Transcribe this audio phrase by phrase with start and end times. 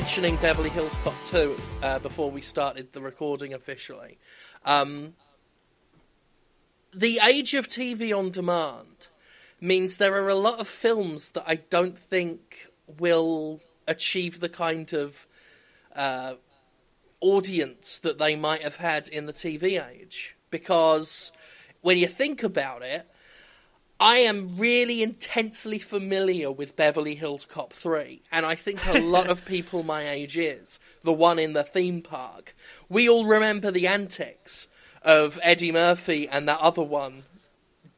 [0.00, 4.16] mentioning Beverly Hills Cop 2 uh, before we started the recording officially.
[4.64, 5.12] Um,
[6.94, 9.08] the age of TV on demand
[9.60, 12.68] means there are a lot of films that I don't think
[12.98, 15.26] will achieve the kind of
[15.94, 16.36] uh,
[17.20, 20.34] audience that they might have had in the TV age.
[20.48, 21.30] Because
[21.82, 23.06] when you think about it,
[24.02, 29.28] I am really intensely familiar with Beverly Hills Cop 3, and I think a lot
[29.28, 30.80] of people my age is.
[31.02, 32.56] The one in the theme park.
[32.88, 34.68] We all remember the antics
[35.02, 37.24] of Eddie Murphy and that other one,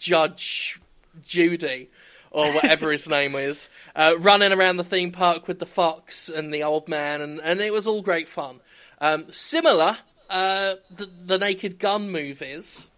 [0.00, 0.80] Judge
[1.24, 1.88] Judy,
[2.32, 6.52] or whatever his name is, uh, running around the theme park with the fox and
[6.52, 8.58] the old man, and, and it was all great fun.
[9.00, 12.88] Um, similar, uh, the, the Naked Gun movies,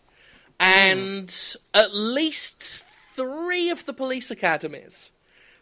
[0.58, 1.56] and mm.
[1.74, 2.83] at least
[3.16, 5.10] three of the police academies.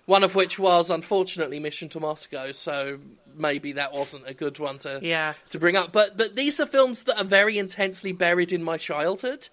[0.05, 2.99] One of which was unfortunately Mission to Moscow, so
[3.37, 5.35] maybe that wasn't a good one to yeah.
[5.51, 5.93] to bring up.
[5.93, 9.49] But but these are films that are very intensely buried in my childhood,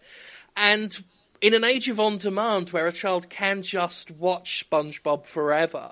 [0.58, 1.04] and
[1.40, 5.92] in an age of on demand where a child can just watch SpongeBob forever,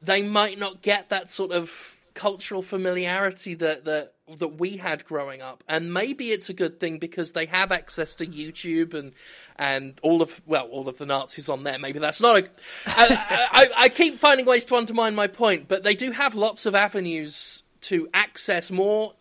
[0.00, 5.42] they might not get that sort of cultural familiarity that that that we had growing
[5.42, 9.12] up, and maybe it's a good thing because they have access to YouTube and
[9.56, 11.78] and all of well all of the Nazis on there.
[11.78, 12.48] Maybe that's not a.
[12.86, 16.66] I, I, I keep finding ways to undermine my point, but they do have lots
[16.66, 19.14] of avenues to access more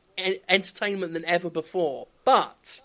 [0.47, 2.07] entertainment than ever before.
[2.23, 2.81] But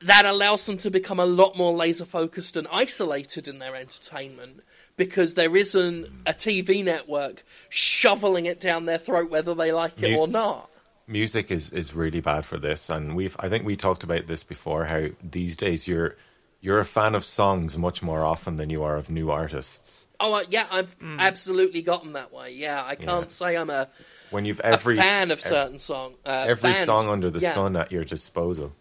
[0.00, 4.60] that allows them to become a lot more laser focused and isolated in their entertainment
[4.96, 10.18] because there isn't a TV network shoveling it down their throat whether they like it
[10.18, 10.68] or not.
[11.12, 14.42] Music is, is really bad for this, and we've I think we talked about this
[14.42, 14.86] before.
[14.86, 16.16] How these days you're
[16.60, 20.06] you're a fan of songs much more often than you are of new artists.
[20.18, 21.18] Oh uh, yeah, I've mm.
[21.18, 22.52] absolutely gotten that way.
[22.52, 23.28] Yeah, I can't yeah.
[23.28, 23.88] say I'm a
[24.30, 27.52] when you've every fan of certain song uh, every bands, song under the yeah.
[27.52, 28.72] sun at your disposal.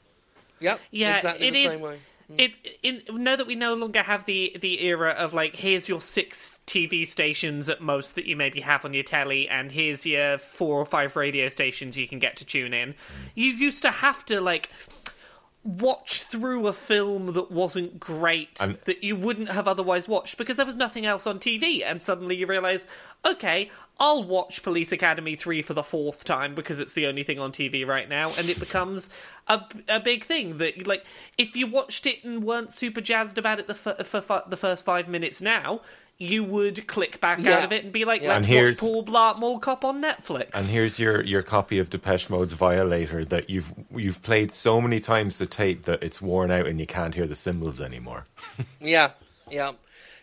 [0.61, 0.79] Yep.
[0.91, 1.99] Yeah, exactly it the is, same way.
[2.37, 2.53] It
[2.83, 6.59] in, know that we no longer have the the era of like here's your six
[6.67, 10.79] TV stations at most that you maybe have on your telly, and here's your four
[10.79, 12.95] or five radio stations you can get to tune in.
[13.35, 14.69] You used to have to like
[15.63, 20.57] watch through a film that wasn't great and, that you wouldn't have otherwise watched because
[20.57, 22.87] there was nothing else on TV and suddenly you realize
[23.23, 23.69] okay
[23.99, 27.51] I'll watch Police Academy 3 for the fourth time because it's the only thing on
[27.51, 29.11] TV right now and it becomes
[29.47, 31.05] a, a big thing that like
[31.37, 34.83] if you watched it and weren't super jazzed about it the f- for the first
[34.83, 35.81] 5 minutes now
[36.21, 37.57] you would click back yeah.
[37.57, 38.35] out of it and be like, yeah.
[38.35, 40.51] let's watch Paul Blart Mall Cop on Netflix.
[40.53, 44.99] And here's your, your copy of Depeche Mode's Violator that you've you've played so many
[44.99, 48.27] times the tape that it's worn out and you can't hear the cymbals anymore.
[48.79, 49.11] yeah,
[49.49, 49.71] yeah.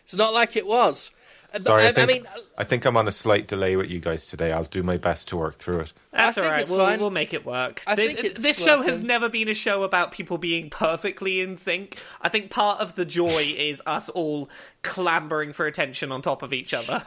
[0.05, 1.11] It's not like it was.
[1.53, 2.25] Uh, Sorry, I, I, think, I, mean,
[2.59, 4.51] I think I'm on a slight delay with you guys today.
[4.51, 5.93] I'll do my best to work through it.
[6.11, 6.69] That's all right.
[6.69, 7.81] We'll, we'll, make it work.
[7.87, 11.57] I this, think this show has never been a show about people being perfectly in
[11.57, 11.97] sync.
[12.21, 13.27] I think part of the joy
[13.57, 14.49] is us all
[14.83, 17.03] clambering for attention on top of each other.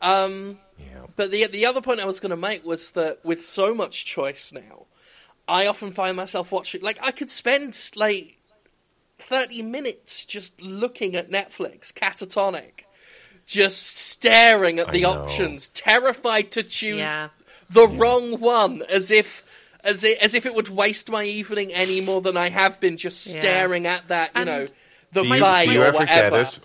[0.00, 1.06] Um, yeah.
[1.16, 4.04] But the the other point I was going to make was that with so much
[4.04, 4.86] choice now,
[5.48, 6.82] I often find myself watching.
[6.82, 8.36] Like I could spend like
[9.18, 12.85] thirty minutes just looking at Netflix, catatonic
[13.46, 17.28] just staring at the options, terrified to choose yeah.
[17.70, 17.98] the yeah.
[17.98, 19.44] wrong one, as if
[19.84, 22.96] as if, as if it would waste my evening any more than I have been
[22.96, 23.94] just staring yeah.
[23.94, 24.66] at that, you and know,
[25.12, 26.36] the do you, play do you or ever whatever.
[26.38, 26.60] Get it?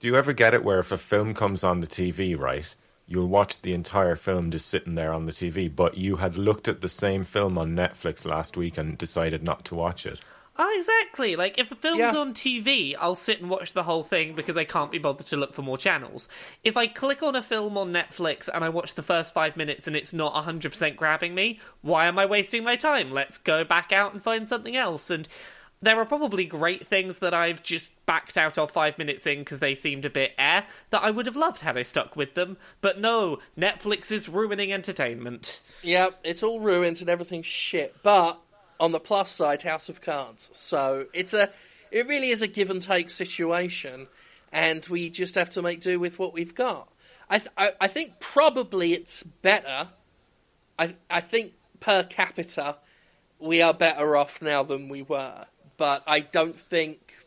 [0.00, 2.74] Do you ever get it where if a film comes on the TV, right,
[3.06, 6.68] you'll watch the entire film just sitting there on the TV, but you had looked
[6.68, 10.20] at the same film on Netflix last week and decided not to watch it?
[10.56, 11.34] Oh, exactly.
[11.34, 12.14] Like, if a film's Yeah.
[12.16, 15.36] on TV, I'll sit and watch the whole thing because I can't be bothered to
[15.36, 16.28] look for more channels.
[16.62, 19.88] If I click on a film on Netflix and I watch the first five minutes
[19.88, 23.10] and it's not 100% grabbing me, why am I wasting my time?
[23.10, 25.10] Let's go back out and find something else.
[25.10, 25.26] And
[25.82, 29.58] there are probably great things that I've just backed out of five minutes in because
[29.58, 32.56] they seemed a bit eh that I would have loved had I stuck with them.
[32.80, 35.60] But no, Netflix is ruining entertainment.
[35.82, 37.96] Yeah, it's all ruined and everything's shit.
[38.02, 38.38] But
[38.80, 40.50] on the plus side, House of Cards.
[40.52, 41.50] So it's a,
[41.90, 44.08] it really is a give and take situation,
[44.52, 46.88] and we just have to make do with what we've got.
[47.28, 49.88] I, th- I, I think probably it's better.
[50.78, 52.76] I, I think per capita,
[53.38, 55.46] we are better off now than we were,
[55.76, 57.23] but I don't think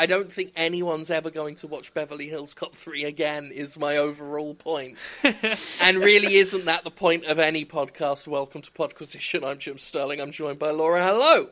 [0.00, 3.96] I don't think anyone's ever going to watch Beverly Hills Cop 3 again, is my
[3.96, 4.96] overall point.
[5.24, 8.28] and really, isn't that the point of any podcast?
[8.28, 9.44] Welcome to Podquisition.
[9.44, 10.20] I'm Jim Sterling.
[10.20, 11.04] I'm joined by Laura.
[11.04, 11.48] Hello.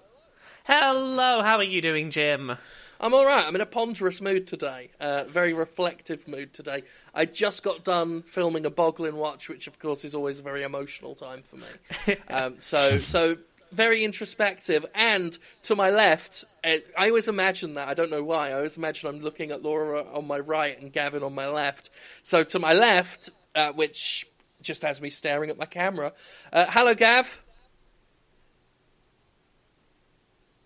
[0.62, 2.56] Hello, how are you doing, Jim?
[3.00, 3.44] I'm all right.
[3.44, 4.90] I'm in a ponderous mood today.
[5.00, 6.84] Uh, very reflective mood today.
[7.12, 10.62] I just got done filming a Boglin watch, which of course is always a very
[10.62, 12.16] emotional time for me.
[12.30, 13.38] um, so, so
[13.72, 14.86] very introspective.
[14.94, 17.88] And to my left, uh, I always imagine that.
[17.88, 18.50] I don't know why.
[18.50, 21.90] I always imagine I'm looking at Laura on my right and Gavin on my left.
[22.22, 24.26] So to my left, uh, which
[24.62, 26.12] just has me staring at my camera.
[26.52, 27.42] Uh, hello, Gav.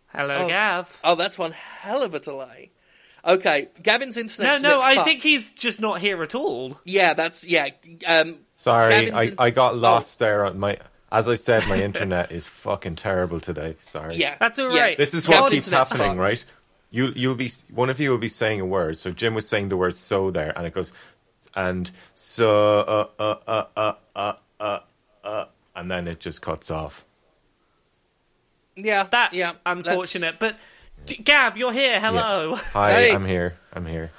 [0.08, 0.49] Hello, Oh.
[0.49, 0.99] Gav.
[1.05, 2.70] Oh, that's one hell of a delay.
[3.25, 4.49] Okay, Gavin's internet.
[4.49, 5.06] No, internet's a no, bit I fucked.
[5.08, 6.81] think he's just not here at all.
[6.85, 7.69] Yeah, that's yeah.
[8.06, 9.76] Um, Sorry, Gavin's I, in- I got Oh.
[9.76, 10.79] lost there on my.
[11.12, 13.76] As I said, my internet is fucking terrible today.
[13.80, 14.16] Sorry.
[14.16, 14.80] yeah, That's all yeah.
[14.82, 14.98] right.
[14.98, 16.18] This is what keeps happening, fucked.
[16.18, 16.44] right?
[16.90, 18.96] You you'll be one of you will be saying a word.
[18.96, 20.92] So Jim was saying the word "so" there, and it goes
[21.54, 24.78] and so uh uh uh uh uh uh,
[25.24, 25.44] uh
[25.76, 27.04] and then it just cuts off.
[28.76, 30.36] Yeah, That's yeah, unfortunate.
[30.38, 30.56] But
[31.06, 32.00] D- Gav, you're here.
[32.00, 32.56] Hello.
[32.56, 33.12] Hi, Hey.
[33.14, 33.56] I'm here.
[33.72, 34.10] I'm here.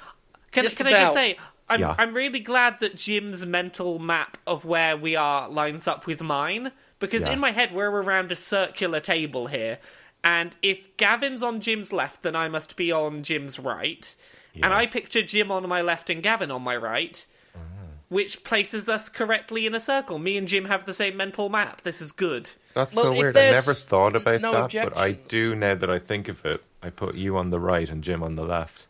[0.52, 1.38] Can, Just can I just say,
[1.68, 1.94] I'm, Yeah.
[1.98, 6.72] I'm really glad that Jim's mental map of where we are lines up with mine.
[6.98, 7.32] Because Yeah.
[7.32, 9.78] in my head, we're around a circular table here.
[10.24, 14.14] And if Gavin's on Jim's left, then I must be on Jim's right.
[14.54, 17.24] And I picture Jim on my left and Gavin on my right,
[17.56, 17.86] Mm-hmm.
[18.14, 20.18] which places us correctly in a circle.
[20.18, 21.82] Me and Jim have the same mental map.
[21.82, 22.50] This is good.
[22.74, 23.36] That's Well, so weird.
[23.36, 26.62] I never thought about no that, but I do now that I think of it.
[26.82, 28.86] I put you on the right and Jim on the left.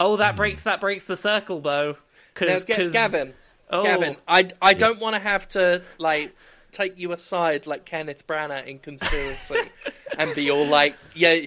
[0.00, 1.96] Oh, that breaks that breaks the circle though.
[2.40, 3.34] Now, Cause, 'cause- Gavin,
[3.70, 3.82] Oh.
[3.84, 6.34] Gavin, I I don't want to have to like
[6.72, 9.70] take you aside like Kenneth Branagh in Conspiracy
[10.16, 11.40] and be all like, yeah,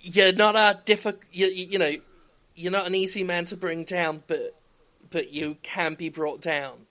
[0.00, 1.92] you're not a difficult, you, you know,
[2.54, 4.54] you're not an easy man to bring down, but
[5.10, 6.86] but you can be brought down.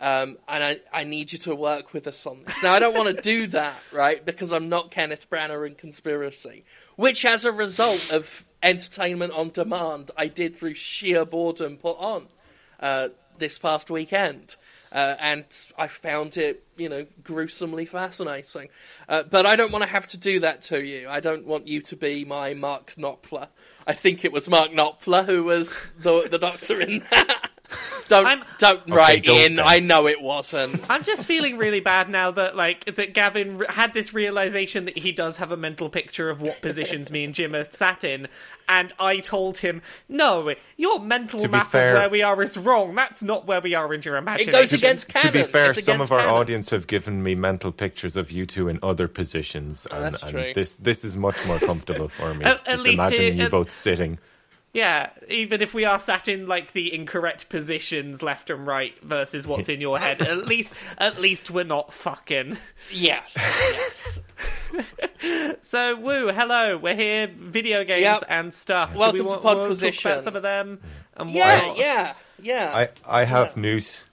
[0.00, 2.62] Um, and I, I need you to work with us on this.
[2.62, 4.24] Now, I don't want to do that, right?
[4.24, 6.64] Because I'm not Kenneth Branagh in Conspiracy,
[6.94, 12.26] which, as a result of entertainment on demand, I did through sheer boredom put on
[12.80, 13.08] uh,
[13.38, 14.56] this past weekend.
[14.90, 15.44] Uh, and
[15.76, 18.68] I found it, you know, gruesomely fascinating.
[19.06, 21.08] Uh, but I don't want to have to do that to you.
[21.08, 23.48] I don't want you to be my Mark Knopfler.
[23.86, 27.47] I think it was Mark Knopfler who was the the doctor in that.
[28.08, 29.56] don't I'm- don't write don't in.
[29.56, 29.64] then.
[29.66, 30.88] I know it wasn't.
[30.90, 35.12] I'm just feeling really bad now that like that Gavin had this realization that he
[35.12, 38.28] does have a mental picture of what positions me and Jim are sat in,
[38.68, 42.56] and I told him, "No, your mental To map fair- of where we are is
[42.56, 42.94] wrong.
[42.94, 45.32] That's not where we are in your imagination." It goes against canon.
[45.32, 46.34] to be fair, It's some of our canon.
[46.34, 50.10] audience have given me mental pictures of you two in other positions, oh, and, Oh,
[50.10, 52.44] that's and this this is much more comfortable for me.
[52.46, 54.18] At- at Just least imagining it- you at- both sitting.
[54.78, 59.44] Yeah, even if we are sat in like the incorrect positions, left and right, versus
[59.46, 62.56] what's in your head, at least at least we're not fucking.
[62.92, 63.34] Yes,
[63.72, 64.20] yes.
[65.62, 68.22] So, woo, hello, we're here, video games Yep.
[68.28, 68.92] and stuff.
[68.92, 70.78] Do Welcome we to want, want to talk about some of them?
[71.16, 72.88] And yeah, what- yeah, yeah.
[73.04, 74.04] I I have news.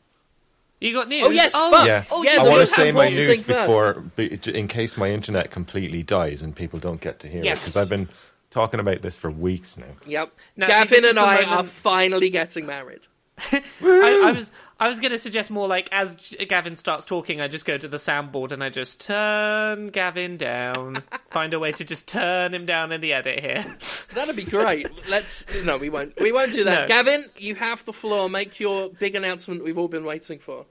[0.81, 1.27] You got news?
[1.27, 1.85] Oh, yes, oh, fuck.
[1.88, 3.67] Yeah, Oh, yeah, I want to say my news thing first.
[3.67, 7.45] before, be- in case my internet completely dies and people don't get to hear it,
[7.45, 7.59] Yes.
[7.62, 8.09] because I've been
[8.56, 9.86] talking about this for weeks now.
[10.08, 10.32] Yep.
[10.56, 13.06] Now, Gavin and I moment- are finally getting married.
[13.51, 16.15] I, I was I was going to suggest more like as
[16.48, 21.03] Gavin starts talking, I just go to the soundboard and I just turn Gavin down.
[21.32, 23.65] Find a way to just turn him down in the edit here.
[24.13, 24.88] That'd be great.
[25.10, 26.13] Let's no, we won't.
[26.18, 26.88] We won't do that.
[26.88, 26.96] No.
[26.96, 28.29] Gavin, you have the floor.
[28.29, 30.65] Make your big announcement we've all been waiting for.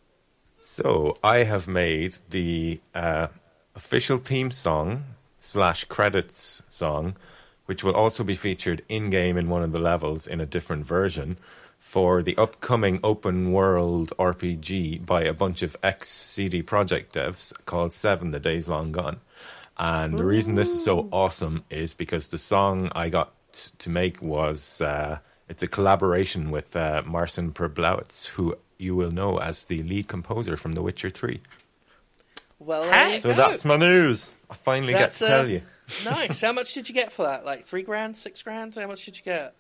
[0.59, 3.27] So I have made the uh,
[3.75, 5.05] official theme song
[5.39, 7.17] slash credits song,
[7.67, 10.87] which will also be featured in game in one of the levels in a different
[10.87, 11.39] version
[11.79, 17.93] for the upcoming open world RPG by a bunch of ex CD Projekt devs called
[17.93, 19.21] Seven: The Days Long Gone.
[19.77, 23.33] And the reason this is so awesome is because the song I got
[23.79, 25.19] to make was uh,
[25.49, 30.57] it's a collaboration with uh, Marcin Przybyłowicz, who you will know as the lead composer
[30.57, 31.41] from The Witcher Three.
[32.59, 33.21] Well, Hey.
[33.21, 34.33] So that's my news.
[34.49, 35.63] I finally That's, get to uh, tell you.
[36.05, 36.41] Nice.
[36.41, 37.45] How much did you get for that?
[37.45, 38.75] Like three grand, six grand?
[38.75, 39.55] How much did you get?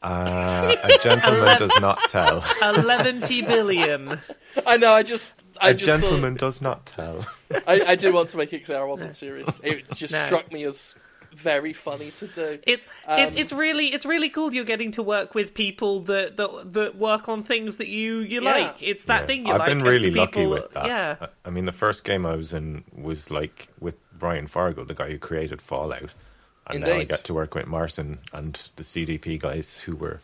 [0.00, 2.44] Uh, a gentleman does not tell.
[2.62, 4.20] Eleven billion.
[4.66, 4.92] I know.
[4.92, 7.26] I just, I A just gentleman does not tell.
[7.66, 9.58] I, I do want to make it clear I wasn't serious.
[9.64, 10.24] It just No.
[10.26, 10.94] struck me as
[11.34, 12.58] very funny to do.
[12.64, 14.54] It, Um, it it's really it's really cool.
[14.54, 18.40] You're getting to work with people that that, that work on things that you you
[18.42, 18.50] Yeah.
[18.52, 18.76] like.
[18.80, 19.26] It's that Yeah.
[19.26, 19.68] thing you I've like.
[19.68, 20.86] been really so lucky people- with that.
[20.86, 21.16] Yeah.
[21.20, 24.94] I- I mean, the first game I was in was like with Brian Fargo, the
[24.94, 26.14] guy who created Fallout,
[26.66, 27.08] and now I Indeed.
[27.08, 30.20] get to work with Marcin and the CDP guys who were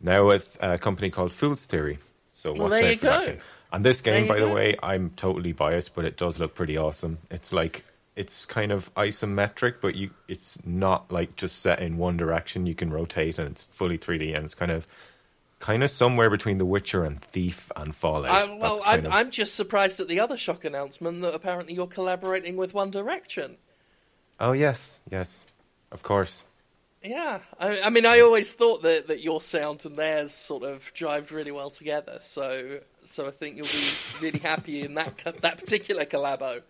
[0.00, 1.98] now with a company called Fool's Theory.
[2.34, 3.32] So Well, watch there out you for that go.
[3.32, 3.40] game.
[3.72, 7.18] And this game, by the way, I'm totally biased, but it does look pretty awesome.
[7.30, 7.84] It's like
[8.16, 12.66] it's kind of isometric, but you it's not like just set in one direction.
[12.66, 14.86] You can rotate, and it's fully 3D, and it's kind of
[15.60, 18.32] kind of somewhere between The Witcher and Thief and Fallout.
[18.34, 21.86] I, well, I'm, of- I'm just surprised at the other shock announcement that apparently you're
[21.86, 23.56] collaborating with One Direction.
[24.40, 25.46] oh yes, yes,
[25.92, 26.44] of course.
[27.02, 30.92] Yeah, I, I mean, I always thought that, that your sound and theirs sort of
[30.92, 32.18] jived really well together.
[32.20, 36.60] So, so I think you'll be really happy in that that particular collabo.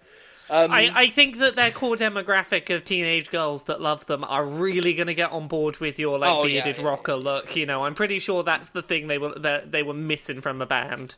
[0.51, 4.45] Um, I, I think that their core demographic of teenage girls that love them are
[4.45, 7.55] really going to get on board with your like Oh, bearded yeah, rocker look.
[7.55, 10.59] You know, I'm pretty sure that's the thing they were that they were missing from
[10.59, 11.15] the band.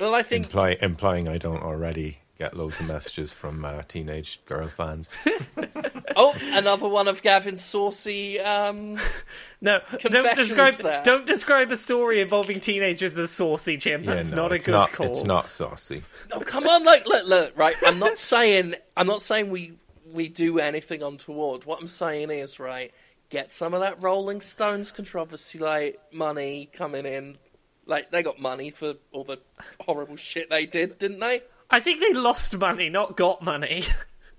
[0.00, 4.44] well, I think Imply, implying I don't already get loads of messages from uh, teenage
[4.44, 5.08] girl fans.
[6.16, 8.40] oh, another one of Gavin's saucy.
[8.40, 8.98] Um,
[9.60, 11.02] No, don't describe there.
[11.04, 14.02] don't describe a story involving teenagers as saucy, Jim.
[14.04, 15.06] Yeah, That's no, not a it's good not, call.
[15.06, 16.02] It's not saucy.
[16.32, 17.58] oh, come on, look, look, look.
[17.58, 19.72] Right, I'm not saying I'm not saying we
[20.12, 21.64] we do anything untoward.
[21.64, 22.92] What I'm saying is, right,
[23.30, 27.38] get some of that Rolling Stones controversy, like money coming in.
[27.86, 29.38] Like they got money for all the
[29.80, 31.42] horrible shit they did, didn't they?
[31.70, 33.84] I think they lost money, not got money.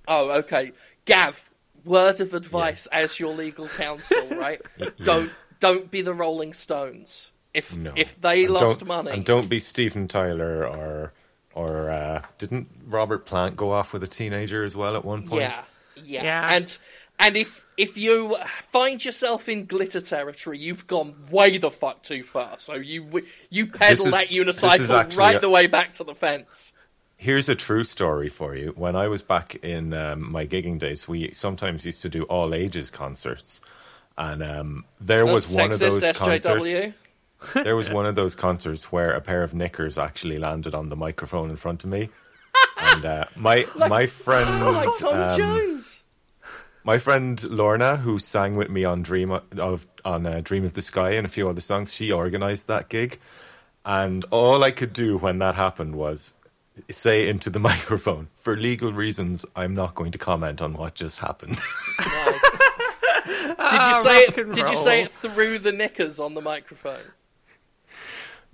[0.07, 0.71] Oh, okay.
[1.05, 1.49] Gav,
[1.83, 4.61] word of advice as your legal counsel, right?
[5.03, 7.31] Don't don't be the Rolling Stones.
[7.55, 7.91] If No.
[7.95, 11.13] if they And lost money, and don't be Steven Tyler or
[11.55, 15.41] or uh, didn't Robert Plant go off with a teenager as well at one point?
[15.41, 15.63] yeah,
[16.03, 16.53] yeah, Yeah.
[16.55, 16.77] and
[17.17, 18.37] and if if you
[18.69, 22.59] find yourself in glitter territory, you've gone way the fuck too far.
[22.59, 26.73] So you you pedal is- that unicycle right a- the way back to the fence.
[27.25, 28.71] Here's a true story for you.
[28.75, 32.53] When I was back in um, my gigging days, we sometimes used to do all
[32.53, 33.61] ages concerts,
[34.15, 36.93] and um, there was one of those concerts.
[37.55, 40.95] there was one of those concerts where a pair of knickers actually landed on the
[40.95, 42.09] microphone in front of me,
[42.77, 46.03] and uh, my my friend Oh, like Tom um, Jones.
[46.83, 50.83] My friend Lorna, who sang with me on Dream of on uh, Dream of the
[50.83, 53.19] Sky and a few other songs, she organised that gig,
[53.83, 56.31] and all I could do when that happened was
[56.89, 61.19] say into the microphone, "For legal reasons, I'm not going to comment on what just
[61.19, 61.59] happened."
[63.27, 63.71] Nice.
[63.71, 64.35] Did you Ah, say it?
[64.53, 67.01] Did you say it through the knickers on the microphone?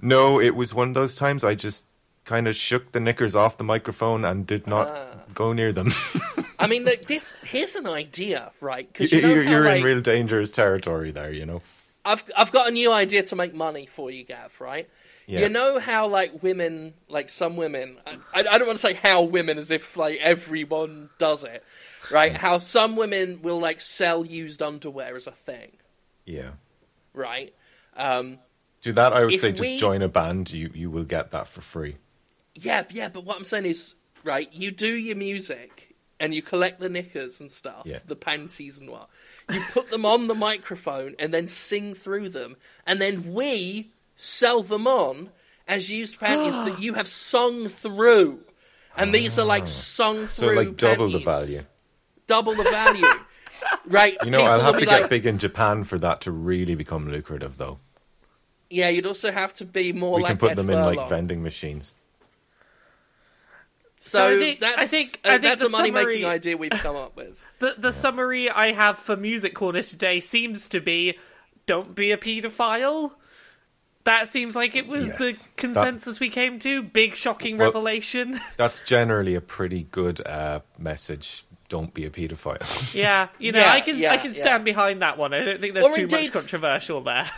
[0.01, 1.84] no, it was one of those times I just
[2.25, 5.18] kind of shook the knickers off the microphone and did not Ah.
[5.34, 5.92] go near them.
[6.60, 8.88] I mean, look, this here's an idea, right?
[8.92, 11.62] Because you know you're how, you're like, in real dangerous territory there, you know.
[12.06, 14.56] I've I've got a new idea to make money for you, Gav.
[14.62, 14.90] Right?
[15.31, 15.39] Yeah.
[15.41, 19.23] You know how like women, like some women, I, I don't want to say how
[19.23, 21.63] women as if like everyone does it,
[22.11, 22.35] right?
[22.35, 25.71] How some women will like sell used underwear as a thing,
[26.25, 26.51] Yeah.
[27.13, 27.53] right?
[27.95, 28.39] Um,
[28.81, 29.13] Do that.
[29.13, 30.51] I would say just we- join a band.
[30.51, 31.95] You you will get that for free.
[32.55, 33.07] yeah, yeah.
[33.07, 33.95] But what I'm saying is,
[34.25, 34.51] right?
[34.53, 38.00] You do your music and you collect the knickers and stuff, Yeah.
[38.05, 39.07] the panties and what.
[39.50, 43.91] You put them on the microphone and then sing through them, and then we
[44.24, 45.30] sell them on
[45.68, 48.40] as used panties that you have sung through.
[48.96, 50.28] And these are like sung Ah.
[50.28, 50.56] So through.
[50.56, 51.62] like double the value.
[52.28, 53.06] Double the value.
[53.88, 54.16] right.
[54.24, 56.75] You know, I'll have be to get like, big in Japan for that to really
[56.75, 57.80] become lucrative, though.
[58.70, 61.10] Yeah, you'd also have to be more we like can put Ed them in like
[61.10, 61.94] vending machines.
[64.01, 66.25] So, So I think- that's, I think- uh, I think that's the a money making
[66.25, 67.40] idea we've come up with.
[67.60, 71.20] The the summary I have for Music Corner today seems to be
[71.68, 73.12] don't be a paedophile.
[74.03, 75.17] That seems like it was Yes.
[75.20, 76.81] the That- consensus we came to.
[76.81, 78.39] Big shocking Well- revelation.
[78.58, 81.43] That's generally a pretty good uh, message.
[81.70, 82.93] Don't be a paedophile.
[82.93, 84.41] yeah, you know, Yeah, I can yeah, I can yeah.
[84.41, 85.34] stand behind that one.
[85.34, 87.29] I don't think there's Or too indeed- much controversial there.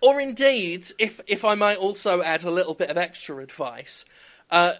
[0.00, 4.04] Or indeed, if if I might also add a little bit of extra advice,
[4.50, 4.72] uh,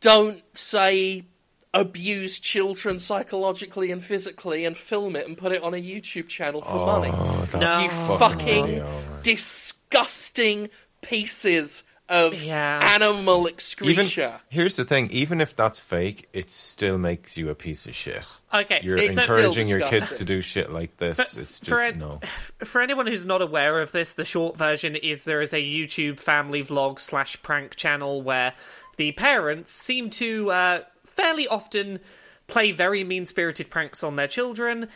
[0.00, 1.24] don't say
[1.74, 6.60] abuse children psychologically and physically and film it and put it on a YouTube channel
[6.62, 7.10] for money.
[7.12, 7.82] Oh, that's No.
[7.82, 9.18] You fucking fucking video.
[9.22, 10.68] disgusting
[11.00, 12.80] pieces of Yeah.
[12.94, 14.32] animal Even excretion.
[14.50, 18.26] here's the thing: even if that's fake, it still makes you a piece of shit.
[18.52, 21.16] Okay, You're It's encouraging your kids to do shit like this.
[21.16, 22.20] For- it's for just an- no.
[22.66, 26.20] For anyone who's not aware of this, the short version is there is a YouTube
[26.20, 28.52] family vlog slash prank channel where
[28.98, 30.80] the parents seem to uh,
[31.16, 32.00] fairly often
[32.46, 34.88] play very mean spirited pranks on their children.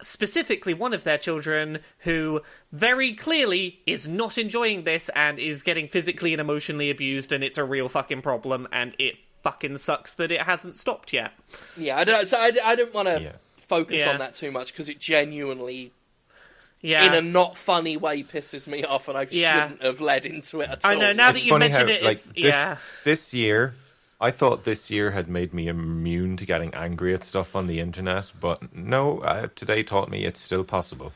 [0.00, 5.88] Specifically, one of their children who very clearly is not enjoying this and is getting
[5.88, 10.30] physically and emotionally abused, and it's a real fucking problem, and it fucking sucks that
[10.30, 11.32] it hasn't stopped yet.
[11.76, 12.28] Yeah, I don't.
[12.28, 13.32] So I, I don't want to Yeah.
[13.66, 14.10] focus Yeah.
[14.10, 15.92] on that too much because it genuinely,
[16.80, 17.04] Yeah.
[17.04, 19.64] in a not funny way, pisses me off, and I Yeah.
[19.64, 20.92] shouldn't have led into it at all.
[20.92, 22.76] I know, now that you mentioned how it, like it's- this yeah.
[23.02, 23.74] this year
[24.20, 27.78] I thought this year had made me immune to getting angry at stuff on the
[27.80, 31.12] internet, but no, uh, today taught me it's still possible.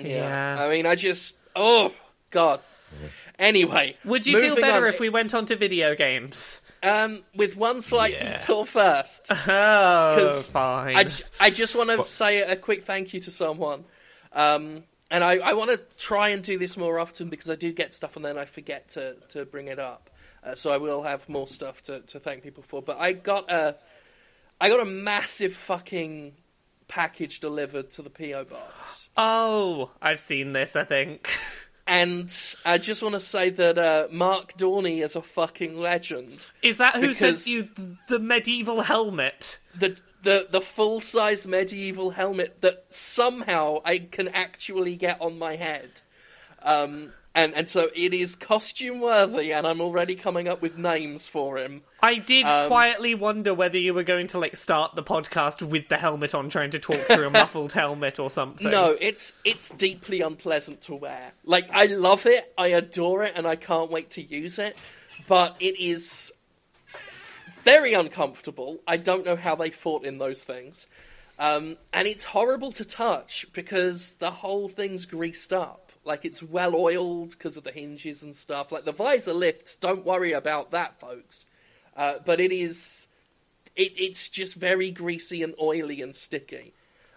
[0.00, 0.56] Yeah.
[0.58, 1.92] I mean, I just oh
[2.30, 2.60] god.
[3.38, 4.94] Anyway, Would you feel better on.
[4.94, 6.60] if we went on to video games?
[6.82, 8.38] um with one slight Yeah.
[8.38, 9.26] detour first?
[9.30, 9.36] Oh,
[10.16, 10.96] 'Cause fine.
[10.96, 13.84] I, j- I just want to say a quick thank you to someone.
[14.32, 17.72] Um, and I, I want to try and do this more often because I do
[17.72, 20.08] get stuff and then I forget to, to bring it up.
[20.44, 22.82] Uh, so I will have more stuff to, to thank people for.
[22.82, 23.76] But I got a
[24.60, 26.34] I got a massive fucking
[26.88, 29.08] package delivered to the PO box.
[29.16, 31.28] Oh, I've seen this, I think.
[31.86, 32.30] And
[32.66, 36.46] I just want to say that uh, Mark Dorney is a fucking legend.
[36.62, 37.68] Is that who sent you
[38.08, 39.58] the medieval helmet?
[39.78, 45.56] the the the full size medieval helmet that somehow I can actually get on my
[45.56, 46.00] head.
[46.62, 51.28] Um, and and so it is costume worthy, and I'm already coming up with names
[51.28, 51.82] for him.
[52.02, 55.88] I did Um, quietly wonder whether you were going to like start the podcast with
[55.88, 58.68] the helmet on, trying to talk through a muffled helmet or something.
[58.68, 61.32] No, it's it's deeply unpleasant to wear.
[61.44, 64.76] Like I love it, I adore it, and I can't wait to use it.
[65.28, 66.32] But it is
[67.62, 68.80] very uncomfortable.
[68.86, 70.86] I don't know how they fought in those things.
[71.38, 75.87] Um, and it's horrible to touch because the whole thing's greased up.
[76.08, 78.72] Like it's well oiled because of the hinges and stuff.
[78.72, 81.44] Like the visor lifts, don't worry about that, folks.
[81.96, 83.06] Uh, but it is,
[83.76, 86.72] it, it's just very greasy and oily and sticky.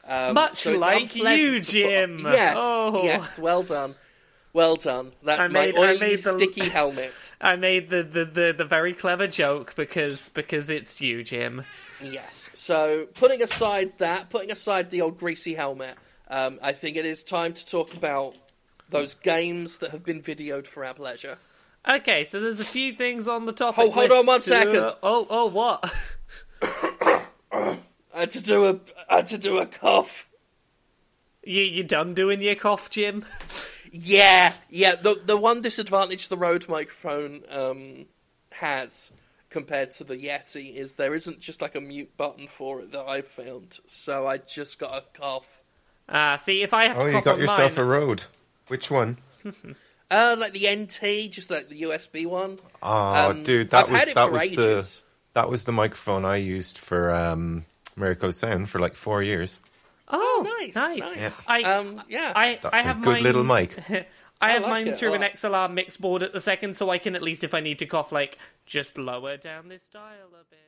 [0.05, 2.19] Um, Much so like you, unpleasant to put- Jim.
[2.25, 3.01] Yes, Oh.
[3.03, 3.95] yes, well done,
[4.51, 5.11] well done.
[5.23, 7.31] That I my made- I made the- sticky helmet.
[7.41, 11.63] I made the, the, the, the very clever joke because because it's you, Jim.
[12.03, 12.49] Yes.
[12.55, 15.95] So, putting aside that, putting aside the old greasy helmet,
[16.29, 18.35] um, I think it is time to talk about
[18.91, 21.37] those games that have been videoed for our pleasure.
[21.87, 23.85] Okay, so there's a few things on the topic.
[23.85, 24.27] Oh, hold on list.
[24.27, 24.83] one second.
[24.83, 25.91] Uh, oh, oh, what?
[26.61, 27.79] I
[28.13, 30.27] had to do a, I had to do a cough.
[31.43, 33.25] You you done doing your cough, Jim?
[33.91, 34.95] Yeah, yeah.
[34.95, 38.05] The the one disadvantage the Rode microphone um,
[38.51, 39.11] has
[39.49, 43.05] compared to the Yeti is there isn't just like a mute button for it that
[43.05, 43.79] I've found.
[43.87, 45.47] So I just got a cough.
[46.07, 48.23] Ah, see, if I have to Oh, you got on yourself mine, a Rode.
[48.71, 49.17] Which one?
[50.09, 52.57] Uh, like the NT, just like the USB one.
[52.83, 54.57] Oh, Um, dude, that I've was that was ages.
[54.57, 55.01] the
[55.39, 57.63] that was the microphone I used for um,
[57.95, 59.61] Miracle Sound for like four years.
[60.09, 60.99] Oh, nice, nice.
[60.99, 61.45] nice.
[61.47, 62.33] I, Um, yeah.
[62.35, 63.77] I, That's I a have good mine, little mic.
[64.41, 65.21] I have like mine it a through an.
[65.21, 67.85] XLR mix board at the second, so I can at least, if I need to
[67.85, 70.03] cough, like just lower down this dial
[70.33, 70.59] a bit.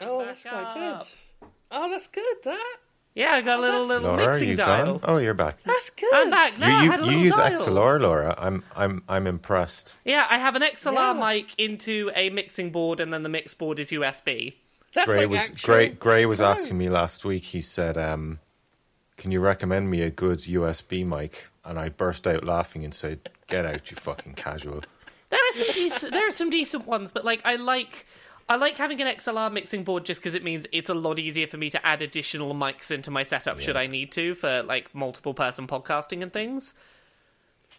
[0.00, 1.08] and Oh, back that's quite up.
[1.40, 1.48] good.
[1.72, 2.36] Oh, that's good.
[2.44, 2.76] That
[3.14, 4.98] Yeah, I got a little little Laura, are mixing you dial.
[4.98, 5.00] gone?
[5.04, 5.62] Oh, you're back.
[5.62, 6.12] that's good.
[6.12, 6.80] I'm back now.
[6.80, 7.52] I you had a you, little you use dial.
[7.58, 8.34] XLR, Laura.
[8.36, 9.94] I'm I'm I'm impressed.
[10.04, 11.12] Yeah, I have an XLR Yeah.
[11.32, 14.54] mic into a mixing board, and then the mix board is USB.
[14.94, 16.48] That's Gray like was actual Gray Gray was pro.
[16.48, 17.44] asking me last week.
[17.44, 18.40] He said, um,
[19.16, 23.30] "Can you recommend me a good USB mic?" And I burst out laughing and said,
[23.46, 24.82] "Get out, you fucking casual."
[25.30, 28.06] There are some decent, there are some decent ones, but like I like
[28.48, 31.46] I like having an XLR mixing board just because it means it's a lot easier
[31.46, 34.94] for me to add additional mics into my setup should I need to for like
[34.94, 36.74] multiple person podcasting and things.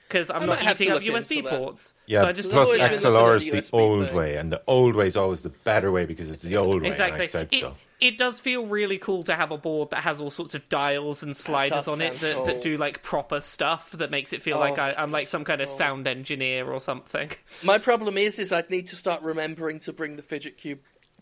[0.08, 1.94] Because I'm I not might have to eating up USB ports.
[2.06, 4.18] Yeah, so I just plus always been looking XLR is the the old thing.
[4.18, 6.90] way, and the old way is always the better way because it's the old way.
[6.90, 7.16] Exactly.
[7.16, 7.76] And I said it, so.
[8.02, 11.24] It does feel really cool to have a board that has all sorts of dials
[11.24, 12.46] and sliders on it that, cool.
[12.46, 15.44] that do like proper stuff that makes it feel Oh, like I, i'm like some
[15.46, 17.32] kind of sound sound engineer or something.
[17.64, 20.80] My problem is, is I'd need to start remembering to bring the fidget cube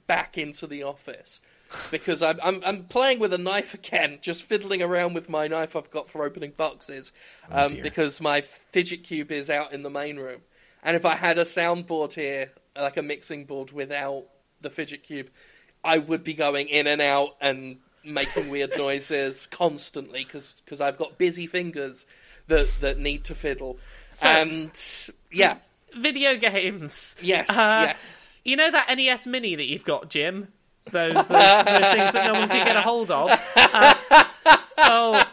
[0.07, 1.39] back into the office
[1.91, 5.75] because I'm I'm, I'm playing with a knife again, just fiddling around with my knife
[5.75, 7.11] I've got for opening boxes,
[7.51, 7.83] um, dear.
[7.83, 10.41] because my fidget cube is out in the main room,
[10.83, 14.25] and if I had a soundboard here, like a mixing board without
[14.61, 15.29] the fidget cube,
[15.83, 21.17] I would be going in and out and making weird noises constantly because I've got
[21.17, 22.05] busy fingers
[22.47, 23.77] that that need to fiddle,
[24.21, 24.71] and
[25.31, 25.57] yeah,
[25.95, 27.15] Video games.
[27.21, 28.41] yes, Uh, yes.
[28.43, 30.49] You know that NES Mini that you've got, Jim?
[30.91, 33.29] Those those, those things that no one can get a hold of.
[33.55, 33.93] Uh,
[34.79, 35.23] oh,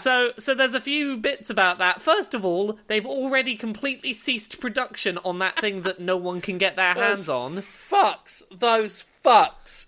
[0.00, 2.02] so so there's a few bits about that.
[2.02, 6.58] First of all, they've already completely ceased production on that thing that no one can
[6.58, 7.56] get their hands on.
[7.58, 8.42] Fucks.
[8.50, 9.86] Those fucks.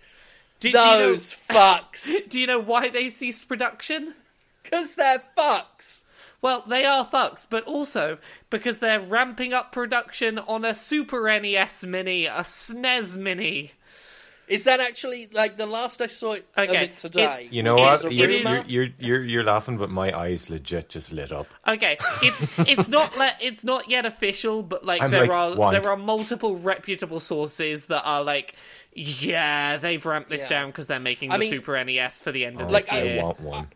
[0.61, 2.29] Do, do you know- Those fucks.
[2.29, 4.15] do you know why they ceased production?
[4.63, 6.05] Because they're fucks.
[6.41, 8.19] Well, they are fucks, but also
[8.51, 13.73] because they're ramping up production on a Super NES Mini, a SNES Mini.
[14.49, 17.49] Is that actually like the last I saw it, of Okay, it today?
[17.51, 17.99] You know which what?
[18.01, 18.57] is a You're, It rumour?
[18.59, 21.47] is- you're, you're, you're, you're laughing, but my eyes legit just lit up.
[21.67, 25.55] Okay, it's it's not le- it's not yet official, but like I'm there like, are
[25.57, 25.81] want.
[25.83, 28.55] there are multiple reputable sources that are like,
[28.93, 30.49] yeah, they've ramped this Yeah.
[30.49, 32.93] down because they're making I the mean- Super NES for the end of Like, this
[32.93, 33.23] I year.
[33.23, 33.69] want one.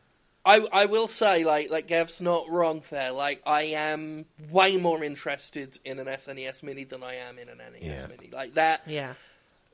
[0.44, 3.12] I I will say like like Gav's not wrong there.
[3.12, 7.58] Like I am way more interested in an SNES Mini than I am in an
[7.58, 8.06] NES Yeah.
[8.06, 8.30] Mini.
[8.32, 8.82] Like that.
[8.86, 9.12] Yeah,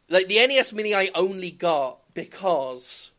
[0.08, 3.12] Like the NES Mini, I only got because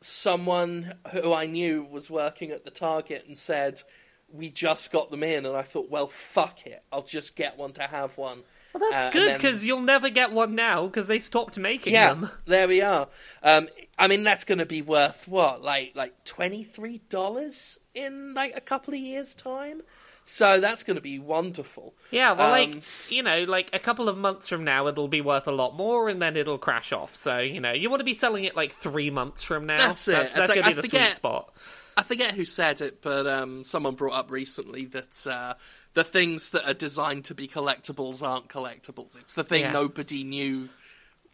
[0.00, 3.82] someone who I knew was working at the Target and said
[4.30, 7.72] we just got them in, and I thought, well, fuck it, I'll just get one
[7.74, 8.42] to have one.
[8.74, 11.92] well, Uh, that's and good because you'll never get one now because they stopped making
[11.94, 12.30] Yeah, them.
[12.46, 13.08] there we are.
[13.42, 13.68] Um,
[13.98, 18.52] I mean, that's going to be worth what, like like twenty three dollars in like
[18.56, 19.82] a couple of years' time.
[20.30, 21.94] So that's going to be wonderful.
[22.10, 25.22] Yeah, well, Um, like you know, like a couple of months from now, it'll be
[25.22, 27.14] worth a lot more, and then it'll crash off.
[27.16, 29.78] So you know, you want to be selling it like three months from now.
[29.78, 30.12] That's it.
[30.12, 31.52] That's, that's like, gonna I be the forget- sweet spot.
[31.96, 35.54] I forget who said it, but um, someone brought up recently that uh,
[35.94, 39.16] the things that are designed to be collectibles aren't collectibles.
[39.18, 39.72] It's the thing Yeah.
[39.72, 40.68] nobody knew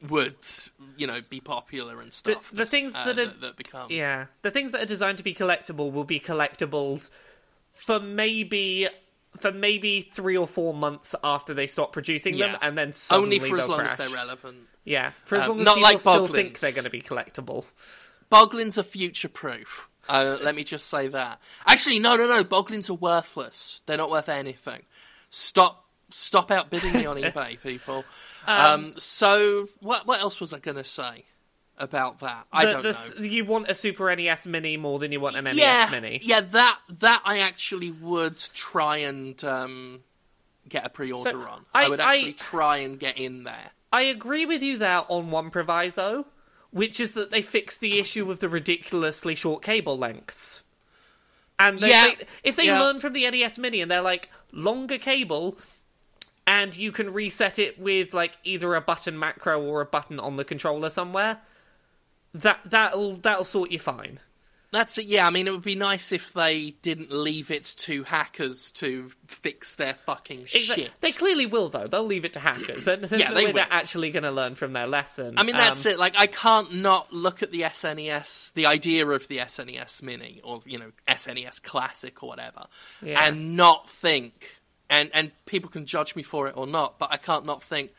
[0.09, 0.37] would,
[0.97, 2.51] you know, be popular and stuff.
[2.51, 3.91] the things uh, are- that, that become.
[3.91, 7.11] Yeah, the things that are designed to be collectible will be collectibles
[7.75, 8.89] for maybe
[9.39, 13.59] for maybe three or four months after they stop producing them, and then Only for
[13.59, 13.91] as long crash.
[13.91, 14.59] as they're relevant.
[14.85, 16.33] Yeah, for as Um, long as not people like still Boglins.
[16.33, 17.65] think they're going to be collectible.
[18.31, 19.89] Boglins are future proof.
[20.09, 21.41] Uh, let me just say that.
[21.67, 22.45] Actually, no, no, no.
[22.45, 23.81] Boglins are worthless.
[23.87, 24.83] They're not worth anything.
[25.31, 28.05] Stop, stop outbidding me on eBay, people.
[28.47, 31.25] Um, so, what, what else was I going to say
[31.79, 32.47] about that?
[32.53, 33.25] I The- don't the know.
[33.27, 36.21] You want a Super NES Mini more than you want an NES Mini.
[36.23, 36.41] yeah.
[36.41, 40.03] That that I actually would try and um,
[40.69, 41.65] get a pre-order So, on.
[41.75, 43.71] I- I, would I- actually try and get in there.
[43.93, 46.27] I agree with you there on one proviso,
[46.71, 50.63] which is that they fixed the issue of the ridiculously short cable lengths.
[51.61, 52.81] And they, Yeah, they- if they yeah.
[52.83, 55.57] learn from the NES Mini and they're like longer cable,
[56.47, 60.37] and you can reset it with like either a button macro or a button on
[60.37, 61.39] the controller somewhere,
[62.35, 64.21] that that'll that'll sort you fine.
[64.73, 65.07] That's it.
[65.07, 69.09] Yeah, I mean, it would be nice if they didn't leave it to hackers to
[69.29, 70.91] fix their fucking Exa- shit.
[71.01, 71.87] They clearly will though.
[71.87, 72.83] They'll leave it to hackers.
[72.83, 75.35] There- There's Yeah, no they way they're actually going to learn from their lesson.
[75.39, 75.99] I mean, that's Um, it.
[76.01, 80.61] Like, I can't not look at the SNES, the idea of the SNES Mini, or
[80.67, 82.67] you know, SNES Classic or whatever,
[83.01, 83.25] Yeah.
[83.29, 84.59] and not think.
[84.91, 87.93] And and people can judge me for it or not, but I can't not think.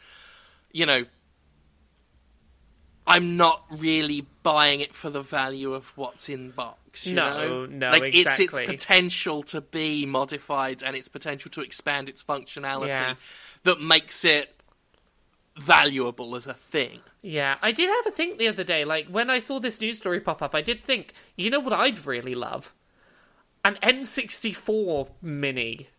[0.74, 1.06] You know,
[3.08, 7.06] I'm not really buying it for the value of what's in box.
[7.06, 7.65] You No, know?
[7.65, 12.88] no, like it's its potential to be modified and its potential to expand its functionality
[12.88, 13.15] Yeah.
[13.63, 14.50] that makes it
[15.58, 17.00] valuable as a thing.
[17.22, 18.86] Yeah, I did have a think the other day.
[18.86, 21.74] Like when I saw this news story pop up, I did think, you know what
[21.74, 22.74] I'd really love?
[23.63, 25.89] An N64 mini.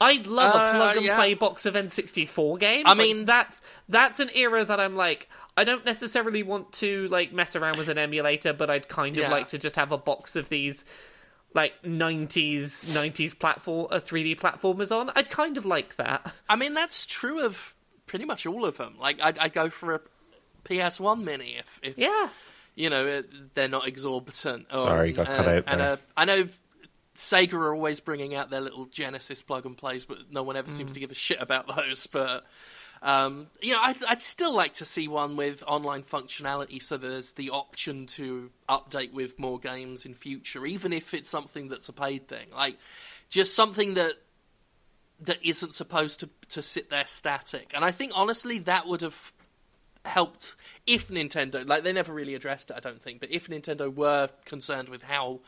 [0.00, 1.16] I'd love Uh, a plug and yeah.
[1.16, 2.84] play box of N64 games.
[2.86, 7.08] I Like, mean- that's that's an era that I'm like, I don't necessarily want to
[7.08, 9.30] like mess around with an emulator, but I'd kind of Yeah.
[9.30, 10.84] like to just have a box of these
[11.54, 15.10] like 90s 90s platform uh, 3D platformers on.
[15.16, 16.32] I'd kind of like that.
[16.48, 17.74] I mean, that's true of
[18.06, 18.96] pretty much all of them.
[19.00, 20.00] Like, I'd, I'd go for a
[20.64, 22.28] PS1 Mini if, if Yeah.
[22.74, 24.66] you know, it- they're not exorbitant.
[24.70, 25.92] Or, Sorry, got cut out and there.
[25.92, 26.48] uh, I know
[27.16, 30.68] Sega are always bringing out their little Genesis plug and plays, but no one ever
[30.68, 30.76] Mm.
[30.76, 32.06] seems to give a shit about those.
[32.06, 32.44] But
[33.02, 37.32] um, you know, I'd, I'd still like to see one with online functionality, so there's
[37.32, 41.92] the option to update with more games in future, even if it's something that's a
[41.92, 42.46] paid thing.
[42.54, 42.78] Like
[43.28, 44.14] just something that
[45.20, 47.72] that isn't supposed to to sit there static.
[47.74, 49.32] And I think honestly that would have
[50.04, 50.54] helped
[50.86, 54.28] if Nintendo like they never really addressed it I don't think but if Nintendo were
[54.44, 55.40] concerned with how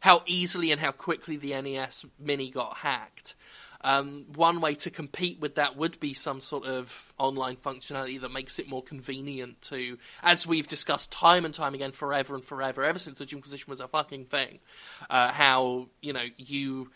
[0.00, 3.34] how easily and how quickly the NES mini got hacked
[3.82, 8.32] um, one way to compete with that would be some sort of online functionality that
[8.32, 12.84] makes it more convenient to, as we've discussed time and time again, forever and forever,
[12.84, 14.58] ever since the Inquisition was a fucking thing.
[15.08, 16.90] Uh, how you know you,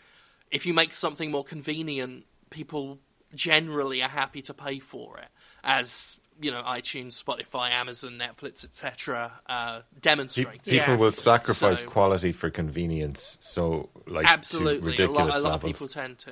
[0.51, 2.99] if you make something more convenient, people
[3.33, 5.29] generally are happy to pay for it,
[5.63, 9.31] as you know, iTunes, Spotify, Amazon, Netflix, etc.
[9.47, 10.63] Uh, Pe- demonstrate.
[10.63, 10.95] People Yeah.
[10.95, 13.37] will sacrifice So- quality for convenience.
[13.41, 16.31] So, like, to Absolutely, a lot, a lot of people tend to.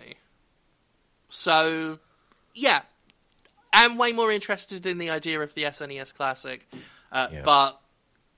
[1.30, 2.00] So,
[2.54, 2.82] yeah,
[3.74, 6.68] I'm way more interested in the idea of the SNES Classic,
[7.12, 7.42] uh, Yeah.
[7.44, 7.80] but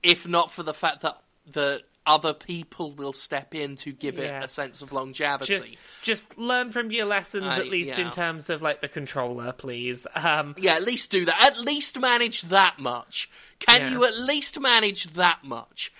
[0.02, 4.40] if not for the fact that that other people will step in to give Yeah.
[4.40, 5.54] it a sense of longevity.
[5.54, 5.70] Just,
[6.02, 10.06] just learn from your lessons, I- at least in terms of like the controller, please.
[10.14, 11.40] Um, Yeah, at least do that.
[11.40, 13.30] At least manage that much.
[13.58, 13.90] Can Yeah.
[13.92, 15.92] you at least manage that much?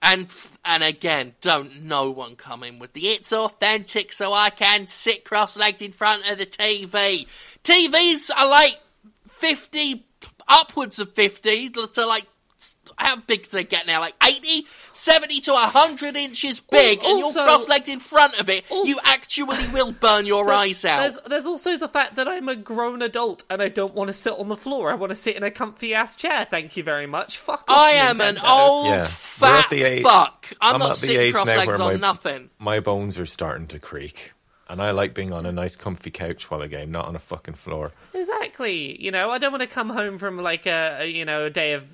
[0.00, 0.30] And
[0.64, 5.24] and again, don't no one come in with the it's authentic, so I can sit
[5.24, 7.26] cross-legged in front of the TV.
[7.64, 8.78] TVs are like
[9.28, 10.06] fifty,
[10.46, 12.26] upwards of fifty to like.
[12.98, 14.00] How big do they get now?
[14.00, 18.64] Like 80, 70 to 100 inches oh, big, and you're cross-legged in front of it.
[18.70, 21.00] you actually will burn your eyes out.
[21.00, 24.14] There's, there's also the fact that I'm a grown adult and I don't want to
[24.14, 24.90] sit on the floor.
[24.90, 26.46] I want to sit in a comfy ass chair.
[26.50, 27.38] Thank you very much.
[27.38, 27.78] Fuck off.
[27.78, 29.02] I am an old Yeah.
[29.02, 30.46] Fat age- fuck.
[30.60, 32.50] I'm, I'm not sitting cross legs where on my- nothing.
[32.58, 34.32] My bones are starting to creak.
[34.70, 37.18] And I like being on a nice comfy couch while I game, not on a
[37.18, 37.92] fucking floor.
[38.12, 39.02] Exactly.
[39.02, 41.50] You know, I don't want to come home from like a, a you know a
[41.50, 41.84] day of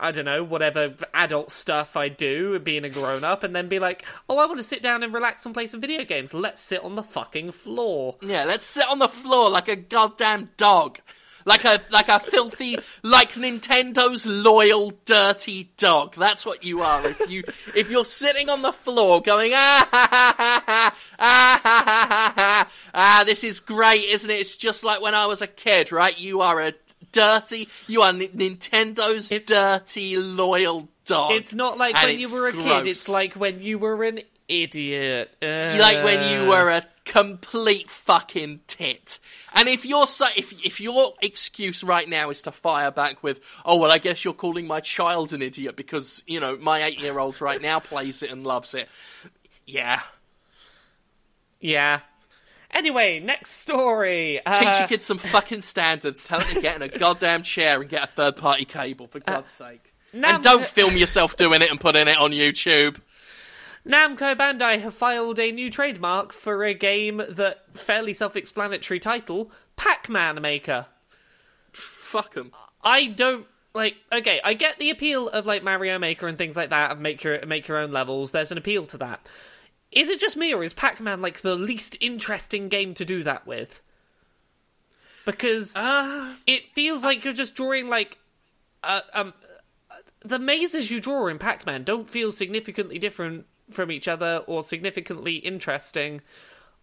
[0.00, 3.78] I don't know whatever adult stuff I do, being a grown up, and then be
[3.78, 6.32] like, oh, I want to sit down and relax and play some video games.
[6.32, 8.16] Let's sit on the fucking floor.
[8.22, 11.00] Yeah, let's sit on the floor like a goddamn dog.
[11.46, 16.14] Like a like a filthy like Nintendo's loyal dirty dog.
[16.16, 17.06] That's what you are.
[17.06, 21.60] If you if you're sitting on the floor going ah ha ha ha ha ah
[21.62, 24.40] ha ha ha ha ah this is great, isn't it?
[24.40, 26.18] It's just like when I was a kid, right?
[26.18, 26.72] You are a
[27.12, 31.30] dirty you are N- Nintendo's It's- dirty loyal dog.
[31.32, 32.88] It's not like when you were a kid.
[32.88, 35.30] It's like when you were an idiot.
[35.42, 39.18] Uh, like when you were a complete fucking tit.
[39.54, 43.40] And if your so, if if your excuse right now is to fire back with,
[43.64, 47.00] oh well, I guess you're calling my child an idiot because you know my eight
[47.00, 48.88] year old right now plays it and loves it.
[49.66, 50.00] Yeah,
[51.60, 52.00] Yeah.
[52.72, 54.44] Anyway, next story.
[54.44, 56.26] Uh, teach your kids some fucking standards.
[56.26, 59.20] Tell them to get in a goddamn chair and get a third party cable for
[59.20, 59.94] God's sake.
[60.12, 63.00] Nam- And don't film yourself doing it and putting it on YouTube.
[63.86, 70.42] Namco Bandai have filed a new trademark for a game that fairly self-explanatory title, Pac-Man
[70.42, 70.86] Maker.
[71.72, 72.50] Fuck them.
[72.82, 73.96] I don't like.
[74.12, 77.22] Okay, I get the appeal of like Mario Maker and things like that, and make
[77.22, 78.32] your make your own levels.
[78.32, 79.26] There's an appeal to that.
[79.92, 83.46] Is it just me, or is Pac-Man like the least interesting game to do that
[83.46, 83.82] with?
[85.24, 88.18] Because Uh, it feels like you're just drawing like
[88.82, 89.34] uh, um
[90.24, 95.36] the mazes you draw in Pac-Man don't feel significantly different from each other or significantly
[95.36, 96.20] interesting.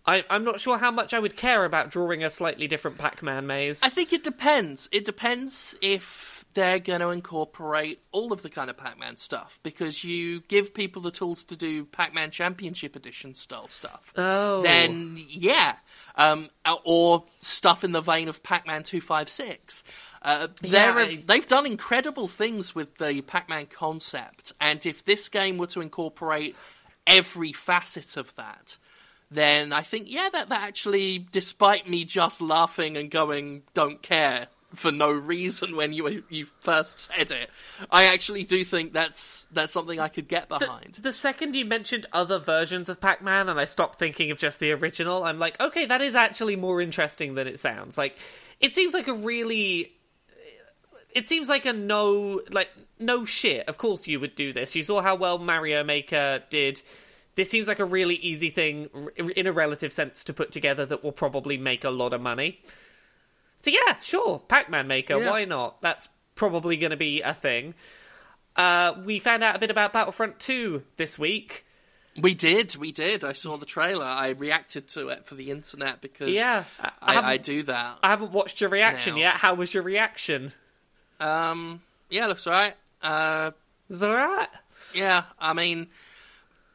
[0.05, 3.47] I, I'm not sure how much I would care about drawing a slightly different Pac-Man
[3.47, 3.79] maze.
[3.83, 4.89] I think it depends.
[4.91, 10.03] It depends if they're going to incorporate all of the kind of Pac-Man stuff because
[10.03, 14.13] you give people the tools to do Pac-Man Championship Edition style stuff.
[14.17, 14.61] Oh.
[14.61, 15.75] Then yeah,
[16.15, 16.49] um,
[16.83, 19.83] or stuff in the vein of Pac-Man Two Five Six.
[20.21, 25.57] Uh, Yeah, I- they've done incredible things with the Pac-Man concept, and if this game
[25.57, 26.55] were to incorporate
[27.07, 28.77] every facet of that,
[29.31, 34.47] then I think yeah, that that actually, despite me just laughing and going, "Don't care."
[34.73, 37.51] For no reason when you you first said it,
[37.91, 40.95] I actually do think that's that's something I could get the, behind.
[40.99, 44.71] the second you mentioned other versions of Pac-Man and I stopped thinking of just the
[44.71, 47.99] original, I'm like, okay, that is actually more interesting than it sounds.
[47.99, 48.17] Like,
[48.59, 49.93] it seems like a really
[51.15, 54.83] it seems like a no like no shit of course you would do this you
[54.83, 56.81] saw how well mario maker did
[57.35, 58.89] this seems like a really easy thing
[59.35, 62.59] in a relative sense to put together that will probably make a lot of money
[63.61, 65.29] so yeah sure pac-man maker Yeah.
[65.29, 67.73] why not that's probably going to be a thing
[68.55, 71.65] uh, we found out a bit about battlefront 2 this week
[72.21, 73.23] We did, we did.
[73.23, 74.05] I saw the trailer.
[74.05, 77.97] I reacted to it for the internet because Yeah, I- I I, do that.
[78.03, 79.21] i haven't watched your reaction Now.
[79.21, 80.53] yet how was your reaction
[81.19, 82.75] Um, yeah, looks alright.
[83.01, 83.51] Uh,
[84.01, 84.49] alright
[84.93, 85.87] yeah, I mean,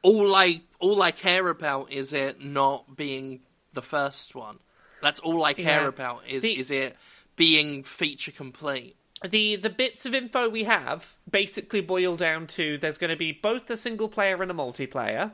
[0.03, 3.40] all I all I care about is it not being
[3.74, 4.59] the first one.
[5.03, 5.88] That's all I care Yeah.
[5.88, 6.96] about is The- is it
[7.37, 8.96] being feature complete.
[9.29, 13.33] the the bits of info we have basically boil down to there's going to be
[13.33, 15.33] both a single player and a multiplayer.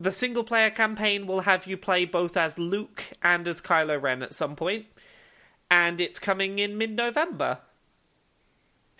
[0.00, 4.22] The single player campaign will have you play both as Luke and as Kylo Ren
[4.22, 4.86] at some point,
[5.70, 7.58] and it's coming in mid November.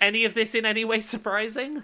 [0.01, 1.83] Any of this in any way surprising?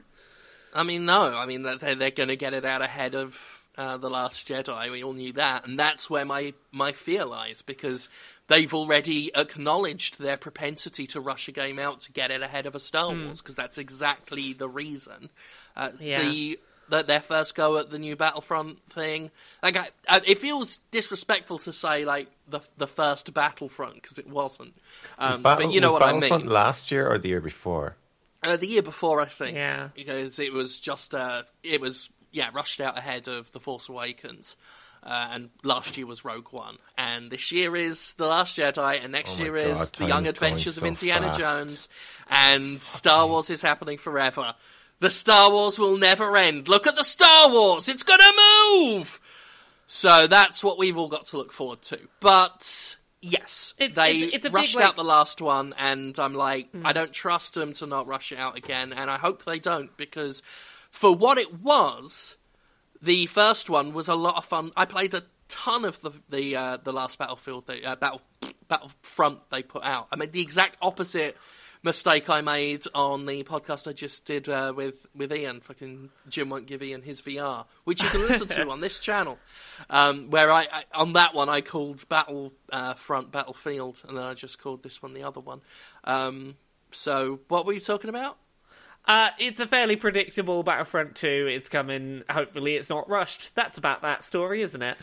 [0.75, 1.35] I mean, no.
[1.37, 4.91] I mean, they're they're going to get it out ahead of uh, the Last Jedi.
[4.91, 8.09] We all knew that, and that's where my my fear lies because
[8.49, 12.75] they've already acknowledged their propensity to rush a game out to get it ahead of
[12.75, 15.31] a Star Wars because that's exactly the reason.
[15.77, 16.23] Uh, Yeah.
[16.23, 16.59] The
[16.91, 19.31] that their first go at the new Battlefront thing,
[19.63, 24.29] like I, I, it feels disrespectful to say like the the first Battlefront because it
[24.29, 24.75] wasn't.
[25.19, 26.47] Um, Battle- but you know was what I mean.
[26.47, 27.97] last year or the year before?
[28.43, 29.57] Uh, the year before, I think.
[29.57, 29.89] Yeah.
[29.95, 34.57] Because it was just, uh, it was, yeah, rushed out ahead of The Force Awakens.
[35.03, 36.77] Uh, and last year was Rogue One.
[36.99, 40.27] And this year is The Last Jedi, and next Oh my year is The Young
[40.27, 41.39] is going Adventures of Indiana fast.
[41.39, 41.89] Jones.
[42.29, 44.55] And Star Wars is happening forever.
[45.01, 46.69] The Star Wars will never end.
[46.69, 47.89] Look at the Star Wars!
[47.89, 48.31] It's gonna
[48.75, 49.19] move!
[49.87, 51.99] So that's what we've all got to look forward to.
[52.21, 56.19] But yes, It's- they it's- it's a big, rushed like- out the last one, and
[56.19, 59.45] I'm like, I don't trust them to not rush it out again, and I hope
[59.45, 60.43] they don't because
[60.91, 62.37] for what it was,
[63.03, 64.73] the first one was a lot of fun.
[64.77, 68.23] I played a ton of the the uh, the last Battlefield, they, uh, Battle
[68.69, 70.09] Battlefront they put out.
[70.13, 71.37] I made the exact opposite
[71.83, 75.61] mistake I made on the podcast I just did uh, with with Ian.
[75.61, 79.39] Fucking Jim won't give Ian his VR, which you can listen to on this channel.
[79.89, 84.25] Um, where I, I on that one I called Battle uh, Front Battlefield, and then
[84.25, 85.61] I just called this one the other one.
[86.05, 86.57] Um,
[86.91, 88.37] so what were you talking about?
[89.07, 91.49] Uh, it's a fairly predictable Battlefront 2.
[91.51, 92.23] It's coming.
[92.29, 93.51] Hopefully, it's not rushed.
[93.55, 94.99] That's about that story, isn't it?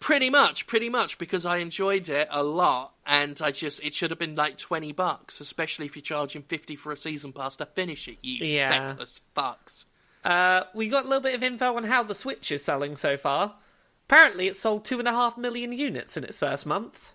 [0.00, 4.10] Pretty much, pretty much, because I enjoyed it a lot, and I just it should
[4.10, 7.66] have been like twenty bucks, especially if you're charging fifty for a season pass to
[7.66, 8.18] finish it.
[8.22, 8.68] You Yeah.
[8.88, 9.86] thankless fucks.
[10.22, 13.16] Uh, we got a little bit of info on how the Switch is selling so
[13.16, 13.54] far.
[14.06, 17.12] Apparently, it sold two and a half million units in its first month.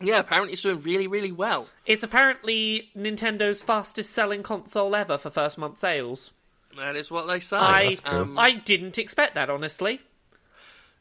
[0.00, 1.68] Yeah, apparently it's doing really, really well.
[1.86, 6.32] It's apparently Nintendo's fastest selling console ever for first month sales.
[6.76, 7.56] That is what they say.
[7.56, 8.20] I cool.
[8.20, 10.00] um, I didn't expect that, honestly.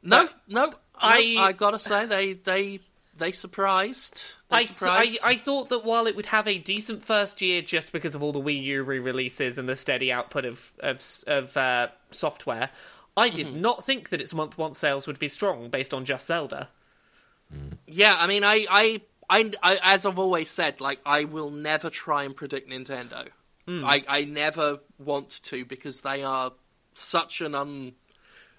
[0.03, 2.79] no, no, I- I, I gotta say they they
[3.17, 4.33] they surprised.
[4.49, 5.07] They I, th- I.
[5.23, 8.31] I thought that while it would have a decent first year just because of all
[8.33, 12.69] the Wii U re-releases and the steady output of of, of uh, software,
[13.15, 13.61] I did Mm-hmm.
[13.61, 16.67] not think that its month one sales would be strong based on just Zelda.
[17.87, 21.89] Yeah, I mean, I, I, I, I, as I've always said, like I will never
[21.89, 23.27] try and predict Nintendo.
[23.67, 26.51] I, I never want to because they are
[26.93, 27.93] such an un,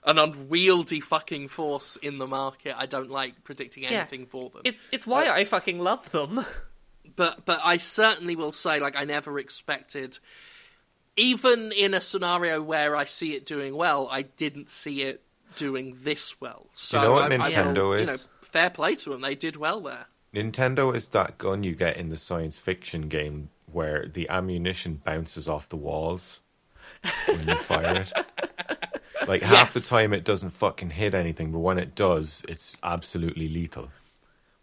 [0.06, 2.74] an unwieldy fucking force in the market.
[2.78, 3.90] I don't like predicting Yeah.
[3.90, 4.62] anything for them.
[4.64, 6.44] It's it's why uh, I fucking love them.
[7.16, 10.18] but but I certainly will say, like I never expected.
[11.18, 15.22] Even in a scenario where I see it doing well, I didn't see it
[15.56, 16.66] doing this well.
[16.72, 18.08] So know what I, I Nintendo will, You is?
[18.08, 20.06] know, fair play to them; they did well there.
[20.34, 25.48] Nintendo is that gun you get in the science fiction game where the ammunition bounces
[25.48, 26.40] off the walls
[27.26, 28.12] when you fire it.
[29.26, 33.48] Like half the time it doesn't fucking hit anything, but when it does, it's absolutely
[33.48, 33.90] lethal.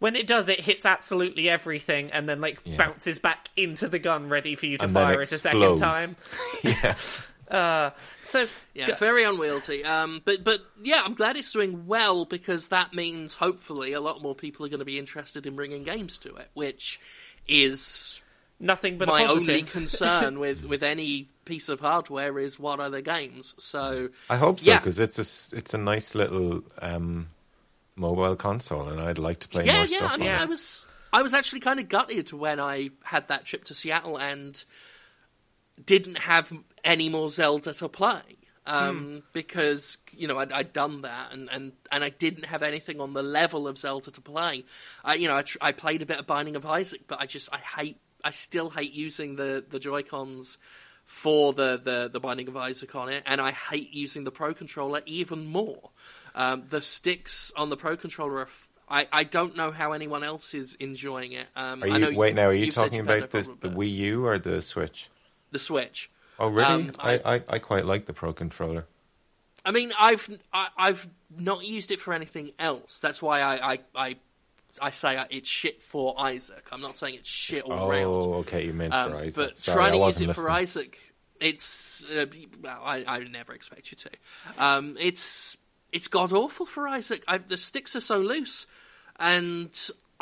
[0.00, 2.76] When it does, it hits absolutely everything and then like Yeah.
[2.76, 6.08] bounces back into the gun, ready for you to And fire it a second time.
[6.62, 6.94] yeah.
[8.24, 9.84] So Yeah, go- very unwieldy.
[9.84, 14.20] Um, but but yeah, I'm glad it's doing well because that means hopefully a lot
[14.22, 17.00] more people are going to be interested in bringing games to it, which
[17.46, 18.22] is
[18.60, 22.90] nothing but my a only concern with with any piece of hardware is what are
[22.90, 23.54] the games.
[23.58, 24.78] So I hope so Yeah.
[24.78, 27.28] because it's a s- it's a nice little um,
[27.96, 29.96] mobile console, and I'd like to play yeah, more yeah.
[29.98, 30.40] stuff I on mean, it.
[30.40, 34.16] I was I was actually kind of gutted when I had that trip to Seattle
[34.18, 34.64] and
[35.84, 36.52] didn't have
[36.82, 38.20] any more Zelda to play.
[38.66, 42.98] Um, Because you know I'd, I'd done that and, and, and I didn't have anything
[42.98, 44.64] on the level of Zelda to play.
[45.04, 47.26] I you know I, tr- I played a bit of Binding of Isaac, but I
[47.26, 50.56] just I hate I still hate using the, the Joy Cons
[51.06, 54.54] for the, the, the Binding of Isaac on it, and I hate using the Pro
[54.54, 55.90] Controller even more.
[56.34, 58.42] Um, the sticks on the Pro Controller are.
[58.42, 61.46] F- I, I don't know how anyone else is enjoying it.
[61.56, 62.48] Um, Are I know you, wait now?
[62.48, 63.68] Are you talking about no the, problem the.
[63.70, 65.08] Wii U or the Switch?
[65.52, 66.10] the Switch?
[66.38, 66.66] Oh, really?
[66.66, 68.86] Um, I, I- I, I quite like the Pro controller.
[69.64, 72.98] I mean, I've I, I've not used it for anything else.
[72.98, 74.16] That's why I I, I,
[74.80, 76.66] I say it's shit for Isaac.
[76.72, 78.04] I'm not saying it's shit all round.
[78.04, 79.34] Oh, okay, you meant Um, for Isaac.
[79.34, 80.50] but Sorry, trying to use it for.
[80.50, 80.98] Isaac,
[81.40, 82.26] it's uh,
[82.62, 84.10] well, I, I never expect you to.
[84.64, 85.56] Um, it's
[85.92, 87.22] it's god awful for Isaac.
[87.28, 88.66] i the sticks are so loose,
[89.18, 89.70] and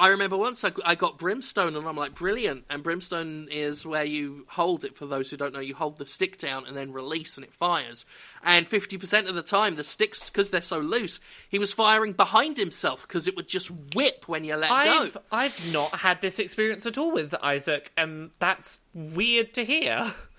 [0.02, 2.64] I remember once I, I got Brimstone, and I'm like, brilliant.
[2.68, 4.96] And Brimstone is where you hold it.
[4.96, 7.54] For those who don't know, you hold the stick down and then release, and it
[7.54, 8.04] fires.
[8.42, 12.56] And 50% of the time, the sticks, because they're so loose, he was firing behind
[12.56, 15.20] himself because it would just whip when you let I've go.
[15.30, 20.12] I've not had this experience at all with Isaac, and that's weird to hear.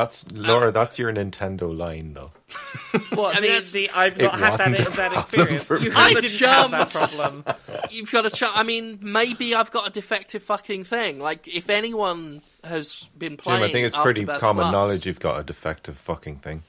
[0.00, 0.70] That's Laura.
[0.70, 2.30] that's your Nintendo line, though.
[3.14, 5.64] What I mean, the, the I've not had that, that experience.
[5.64, 5.96] for You me.
[5.96, 7.14] have I a didn't have that chance.
[7.16, 7.44] problem.
[7.90, 8.30] You've got to.
[8.30, 11.18] Ch- I mean, maybe I've got a defective fucking thing.
[11.18, 15.20] Like, if anyone has been Jim, playing, I think it's pretty common Plus- knowledge you've
[15.20, 16.62] got a defective fucking thing.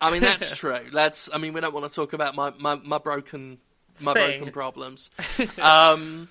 [0.00, 0.78] I mean, that's true.
[0.90, 1.28] Let's.
[1.32, 3.58] I mean, we don't want to talk about my my, my broken
[4.00, 4.38] my Thing.
[4.38, 5.10] broken problems.
[5.60, 6.28] um,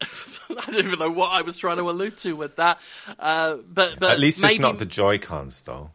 [0.02, 2.80] I don't even know what I was trying to allude to with that.
[3.18, 5.90] Uh, but but At least maybe, it's not the Joy Cons, though.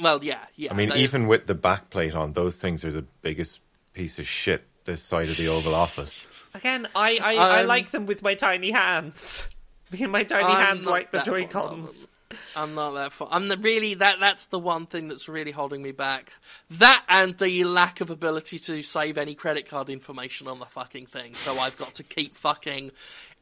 [0.00, 0.72] Well, yeah, yeah.
[0.72, 3.60] I mean, they- even with the backplate on, those things are the biggest
[3.92, 6.26] piece of shit this side of the Oval Office.
[6.54, 9.46] Again, I I, I Um, like them with my tiny hands.
[9.92, 12.08] Me and my tiny I'm hands like the that fond Joy Cons.
[12.56, 13.28] I'm not that far.
[13.30, 14.18] I'm the, really that.
[14.18, 16.32] That's the one thing that's really holding me back.
[16.70, 21.06] That and the lack of ability to save any credit card information on the fucking
[21.06, 21.34] thing.
[21.34, 22.90] So I've got to keep fucking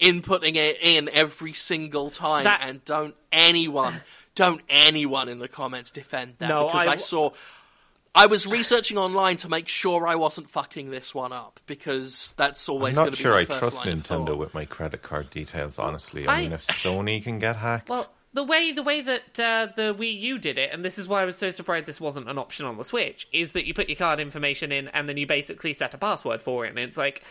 [0.01, 2.45] inputting it in every single time.
[2.45, 3.95] That- And don't anyone,
[4.35, 7.31] don't anyone in the comments defend that No, because I saw.
[8.17, 12.69] I was researching online to make sure I wasn't fucking this one up because that's
[12.69, 12.97] always.
[12.97, 14.39] I'm always going not to sure be my I first trust Nintendo thought.
[14.39, 16.27] with my credit card details, honestly.
[16.29, 17.89] I, I- mean, if Sony can get hacked.
[17.89, 21.09] Well, the way the way that uh, the Wii U did it, and this is
[21.09, 23.75] why I was so surprised this wasn't an option on the Switch, is that you
[23.75, 26.79] put your card information in and then you basically set a password for it, and
[26.79, 27.23] it's like,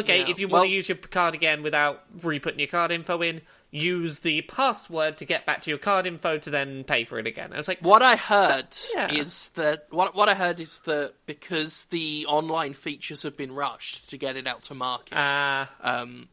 [0.00, 2.90] okay, Yeah, if you well- want to use your card again without re-putting your card
[2.90, 7.04] info in, use the password to get back to your card info to then pay
[7.04, 7.52] for it again.
[7.52, 9.12] I was like, What I heard Yeah.
[9.12, 14.10] is that what what I heard is that because the online features have been rushed
[14.10, 16.28] to get it out to market, uh, um,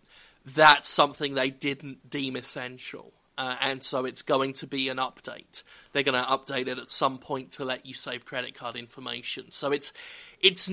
[0.46, 3.12] that's something they didn't deem essential.
[3.36, 5.64] Uh, and so it's going to be an update.
[5.92, 9.50] They're going to update it at some point to let you save credit card information.
[9.50, 9.92] So it's
[10.40, 10.70] it's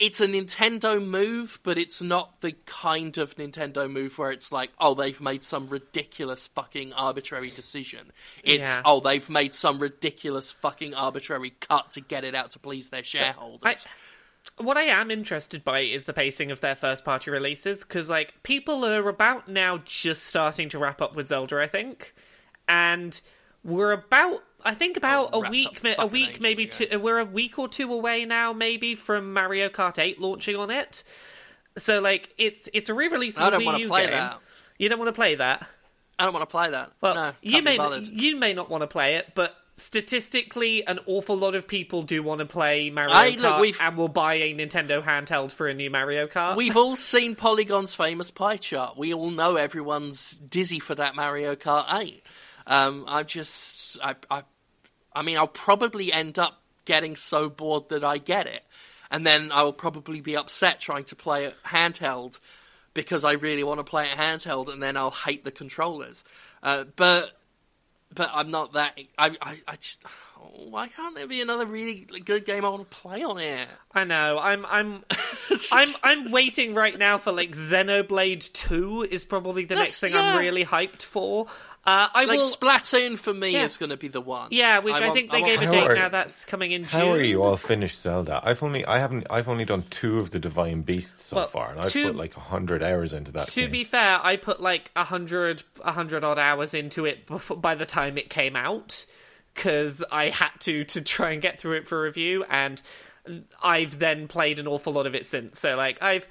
[0.00, 4.70] it's a Nintendo move, but it's not the kind of Nintendo move where it's like,
[4.80, 8.10] oh, they've made some ridiculous fucking arbitrary decision.
[8.42, 8.82] It's Yeah.
[8.86, 13.02] oh, they've made some ridiculous fucking arbitrary cut to get it out to please their
[13.02, 13.86] shareholders.
[14.56, 18.42] what I am interested by is the pacing of their first party releases because like
[18.42, 22.14] people are about now just starting to wrap up with Zelda, I think,
[22.66, 23.20] and
[23.62, 26.86] we're about I think about a week, a week maybe ago.
[26.86, 26.98] two.
[26.98, 31.02] We're a week or two away now, maybe from Mario Kart 8 launching on it.
[31.78, 34.10] So like it's it's a re-release of I the don't wanna play game.
[34.12, 34.38] that.
[34.78, 35.66] You don't want to play that.
[36.18, 36.92] I don't want to play that.
[37.00, 38.06] Well, no, you may bothered.
[38.08, 42.22] you may not want to play it, but statistically, an awful lot of people do
[42.22, 45.74] want to play Mario I- Kart look, and will buy a Nintendo handheld for a
[45.74, 46.56] new Mario Kart.
[46.56, 48.96] We've all seen Polygon's famous pie chart.
[48.96, 52.22] We all know everyone's dizzy for that Mario Kart 8.
[52.70, 54.42] Um, I just, I, I,
[55.12, 58.62] I mean, I'll probably end up getting so bored that I get it,
[59.10, 62.38] and then I will probably be upset trying to play it handheld
[62.94, 66.24] because I really want to play it handheld, and then I'll hate the controllers.
[66.62, 67.32] Uh, but,
[68.14, 68.98] but I'm not that.
[69.18, 70.04] I, I, I just.
[70.54, 73.68] Why can't there be another really good game I want to play on it?
[73.92, 74.38] I know.
[74.38, 75.04] I'm I'm
[75.72, 80.12] I'm I'm waiting right now for like Xenoblade 2 is probably the That's- next thing
[80.14, 80.32] yeah.
[80.32, 81.46] I'm really hyped for.
[81.86, 83.64] Uh, I Like will Splatoon for me Yeah.
[83.64, 84.48] is going to be the one.
[84.50, 86.82] Yeah, which I, want- think they want gave a date are- now that's coming in
[86.82, 86.90] June.
[86.90, 88.38] How are you all finished Zelda?
[88.44, 91.70] I've only I haven't I've only done two of the Divine Beasts so Well, far,
[91.70, 93.48] and I've two- put like hundred hours into that.
[93.48, 93.70] To game.
[93.70, 97.74] be fair, I put like a hundred, a hundred odd hours into it before, by
[97.74, 99.06] the time it came out,
[99.54, 102.82] because I had to to try and get through it for review, and
[103.62, 105.58] I've then played an awful lot of it since.
[105.60, 106.28] So like I've.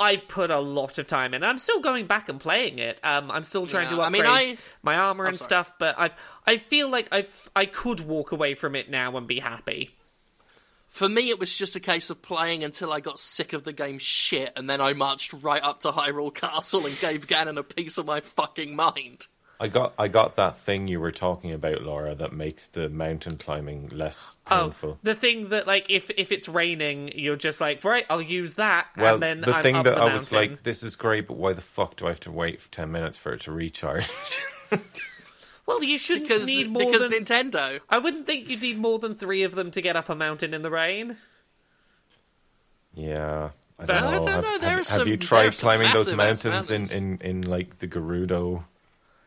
[0.00, 1.44] I've put a lot of time in.
[1.44, 2.98] I'm still going back and playing it.
[3.04, 5.46] Um, I'm still trying Yeah, to I upgrade mean, I- my armor and sorry.
[5.46, 6.14] stuff, but I've
[6.46, 9.94] I feel like I I could walk away from it now and be happy.
[10.88, 13.72] For me, it was just a case of playing until I got sick of the
[13.72, 17.62] game shit, and then I marched right up to Hyrule Castle and gave Ganon a
[17.62, 19.28] piece of my fucking mind.
[19.62, 23.36] I got I got that thing you were talking about, Laura, that makes the mountain
[23.36, 24.90] climbing less oh, painful.
[24.92, 28.54] Oh, the thing that like if if it's raining, you're just like right, I'll use
[28.54, 30.96] that, well, and then the I'm thing up that the I was like, this is
[30.96, 33.42] great, but why the fuck do I have to wait for ten minutes for it
[33.42, 34.08] to recharge?
[35.66, 37.22] well, you shouldn't Because, need more because than.
[37.24, 37.80] Nintendo.
[37.90, 40.54] I wouldn't think you'd need more than three of them to get up a mountain
[40.54, 41.18] in the rain.
[42.94, 43.50] yeah.
[43.78, 44.08] I don't know.
[44.08, 46.70] I don't have, know, there have- are have some- you tried climbing those massive ass
[46.70, 48.62] mountains in, in, in like the Gerudo Yeah,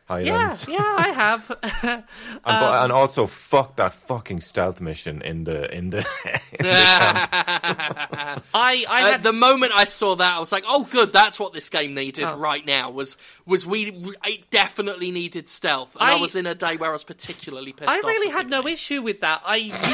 [0.06, 0.68] Highlands?
[0.68, 1.51] yeah, I have.
[1.84, 2.04] And,
[2.45, 5.99] Um, but, and also, fuck that fucking stealth mission in the in the.
[6.60, 8.43] in the camp.
[8.54, 11.39] I I Uh, had the moment I saw that, I was like, "Oh, good, that's
[11.39, 12.38] what this game needed Oh.
[12.38, 13.91] right now." Was was we?
[13.91, 17.04] we- It definitely needed stealth, and I, I- was in a day where I was
[17.06, 17.89] particularly pissed.
[17.89, 18.74] I really with had no game.
[18.74, 19.41] issue with that.
[19.45, 19.89] I used to.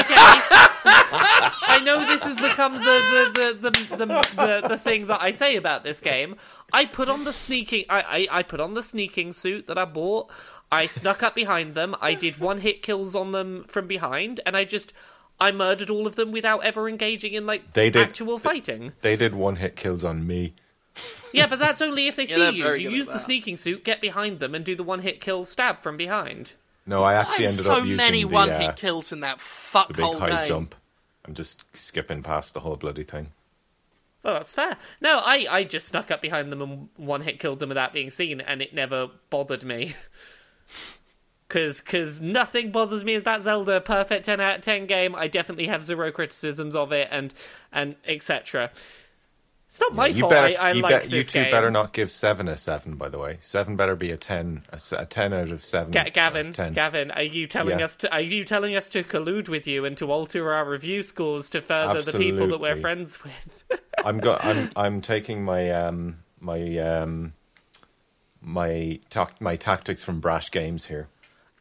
[0.00, 0.16] Okay.
[1.70, 4.06] I know this has become the the, the, the, the,
[4.62, 6.36] the, the thing that I say about this game.
[6.72, 7.84] I put on the sneaking.
[7.88, 8.00] I,
[8.30, 10.30] I, I put on the sneaking suit that I bought.
[10.70, 11.96] I snuck up behind them.
[12.00, 14.92] I did one hit kills on them from behind, and I just.
[15.40, 18.92] I murdered all of them without ever engaging in like They did- actual fighting.
[19.02, 20.54] They did one hit kills on me.
[21.32, 22.72] Yeah, but that's only if they Yeah, see you.
[22.74, 25.80] You use the sneaking suit, get behind them, and do the one hit kill stab
[25.80, 26.54] from behind.
[26.86, 29.38] No, I actually There's ended so up using many the, one uh, kills in that
[29.38, 30.46] the big whole high game.
[30.48, 30.74] jump
[31.24, 33.28] and just skipping past the whole bloody thing.
[34.24, 34.76] Oh, that's fair.
[35.00, 38.10] No, I, I just snuck up behind them and one hit killed them without being
[38.10, 39.94] seen, and it never bothered me.
[41.48, 43.80] Cause, cause nothing bothers me about Zelda.
[43.80, 45.14] Perfect ten out of ten game.
[45.14, 47.32] I definitely have zero criticisms of it, and
[47.72, 48.70] and etc.
[49.66, 50.32] It's not my you fault.
[50.32, 51.50] better, I, I you, like this you two game.
[51.50, 52.96] better not give seven a seven.
[52.96, 55.90] By the way, seven better be a ten, a, a ten out of seven.
[55.90, 56.74] Ga- Gavin, of 10.
[56.74, 57.86] Gavin, are you telling Yeah.
[57.86, 58.12] us to?
[58.12, 61.62] Are you telling us to collude with you and to alter our review scores to
[61.62, 63.77] further the people that we're friends with?
[64.04, 67.32] I'm go- I'm I'm taking my um my um
[68.40, 71.08] my tac- my tactics from Brash Games here.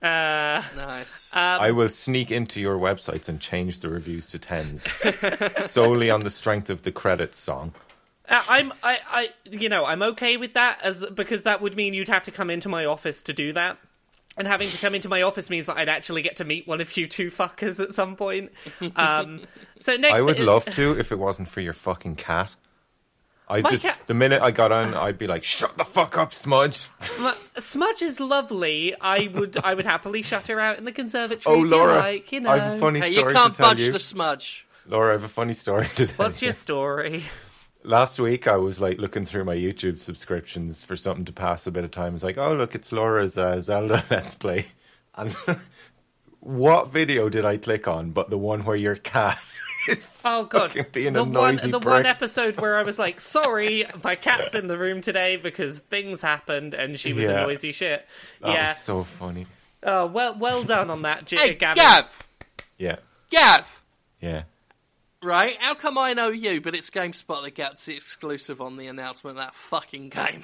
[0.02, 1.30] uh, Nice.
[1.34, 4.88] I will sneak into your websites and change the reviews to tens
[5.66, 7.74] solely on the strength of the credits song.
[8.30, 11.94] Uh, I'm I, I you know I'm okay with that as because that would mean
[11.94, 13.78] you'd have to come into my office to do that.
[14.38, 16.80] And having to come into my office means that I'd actually get to meet one
[16.80, 18.52] of you two fuckers at some point.
[18.96, 19.42] Um,
[19.80, 22.56] so next, I would bit- love to if it wasn't for your fucking cat.
[23.50, 26.18] I My just cat- the minute I got on, I'd be like, "Shut the fuck
[26.18, 28.94] up, Smudge." Ma- Smudge is lovely.
[29.00, 31.56] I would I would happily shut her out in the conservatory.
[31.56, 32.50] Oh, if you Laura, like, you know.
[32.52, 33.92] I have a funny hey, story you can't to tell budge you.
[33.94, 34.68] the smudge.
[34.86, 36.48] Laura, I have a funny story to tell What's you.
[36.48, 37.24] your story?
[37.88, 41.72] Last week, I was like looking through my YouTube subscriptions for something to pass a
[41.72, 42.16] bit of time.
[42.16, 44.66] It's like, oh look, it's Laura's uh, Zelda Let's Play,
[45.16, 45.32] and
[46.42, 48.12] what video did I click on?
[48.12, 49.40] But the one where your cat
[49.88, 51.94] is Oh god, being the a noisy one the prick.
[51.94, 56.20] one episode where I was like, "Sorry, my cat's in the room today because things
[56.20, 57.44] happened and she was Yeah.
[57.44, 58.06] a noisy shit."
[58.42, 58.68] That yeah.
[58.68, 59.48] was so funny.
[59.84, 61.82] Oh well, well done on that, J- Hey, Gavin.
[61.82, 62.24] Gav!
[62.78, 62.98] Yeah,
[63.30, 63.82] Gav!
[64.20, 64.44] yeah.
[65.24, 65.58] Right?
[65.60, 69.38] How come I know you, but it's GameSpot that gets the exclusive on the announcement
[69.38, 70.44] of that fucking game?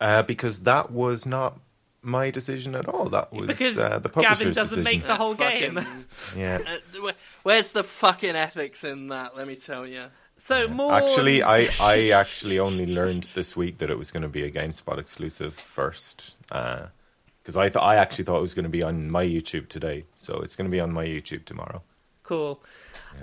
[0.00, 1.58] Uh, because that was not
[2.00, 3.06] my decision at all.
[3.06, 5.00] That was Because uh, the Gavin publisher's doesn't decision.
[5.00, 5.74] make the whole That's game.
[5.76, 6.04] fucking-
[6.36, 6.58] Yeah.
[7.04, 7.10] uh,
[7.42, 10.04] where's the fucking ethics in that, let me tell you.
[10.38, 14.28] So more Actually, I, I actually only learned this week that it was going to
[14.28, 16.38] be a GameSpot exclusive first.
[16.48, 20.04] Because I thought I actually thought it was going to be on my YouTube today,
[20.16, 21.82] so it's going to be on my YouTube tomorrow.
[22.22, 22.62] Cool.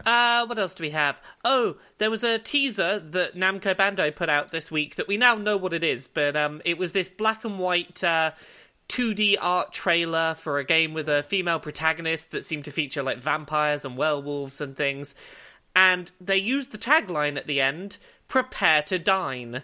[0.06, 1.22] Uh, what else do we have?
[1.46, 5.36] Oh, there was a teaser that Namco Bandai put out this week that we now
[5.36, 8.32] know what it is, but um, it was this black and white uh,
[8.90, 13.20] 2D art trailer for a game with a female protagonist that seemed to feature like
[13.20, 15.16] vampires and werewolves and things.
[15.76, 19.64] And they used the tagline at the end: "Prepare to dine."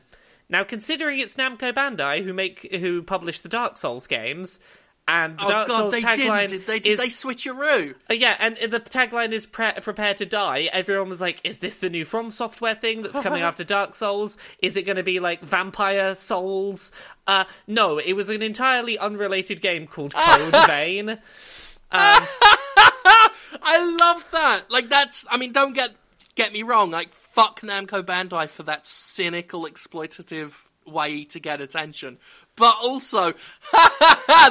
[0.50, 4.60] Now, considering it's Namco Bandai who make who publish the Dark Souls games,
[5.08, 6.80] and the Oh Dark god, Souls they tagline didn't, they?
[6.80, 7.96] Did is- they switcheroo?
[8.10, 11.76] uh, yeah, and the tagline is pre- "Prepare to die." Everyone was like, "Is this
[11.78, 14.38] the new From Software thing that's coming after Dark Souls?
[14.60, 16.92] Is it going to be like Vampire Souls?"
[17.26, 21.18] Uh, no, it was an entirely unrelated game called Code Vein.
[21.92, 22.28] I
[24.00, 24.64] love that.
[24.70, 25.26] Like that's.
[25.30, 25.92] I mean, don't get
[26.36, 26.92] get me wrong.
[26.92, 30.54] Like fuck Namco Bandai for that cynical, exploitative
[30.86, 32.18] way to get attention.
[32.58, 33.32] But also,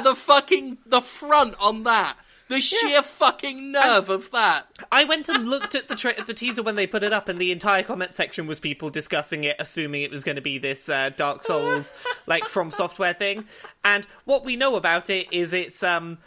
[0.03, 2.17] the fucking the front on that.
[2.49, 4.67] The sheer fucking nerve of that.
[4.89, 7.37] I went and looked at the tra- the teaser when they put it up, and
[7.39, 10.87] the entire comment section was people discussing it, assuming it was going to be this
[10.87, 11.93] uh, Dark Souls
[12.25, 13.43] like From Software thing.
[13.83, 16.17] And what we know about it is it's um.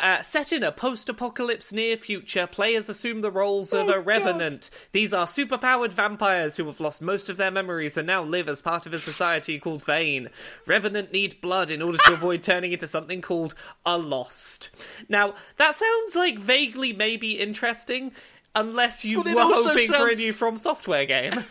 [0.00, 4.70] Uh, set in a post-apocalypse near future, players assume the roles of a revenant.
[4.92, 8.62] These are superpowered vampires who have lost most of their memories and now live as
[8.62, 10.28] part of a society called Vein.
[10.66, 14.70] Revenant need blood in order to avoid turning into something called a Lost.
[15.08, 18.12] Now, that sounds like vaguely maybe interesting,
[18.54, 21.32] unless you were hoping for a sounds- new From Software game.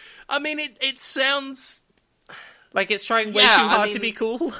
[0.28, 1.80] I mean, it it sounds
[2.72, 4.52] like it's trying way Yeah, too I hard to be cool.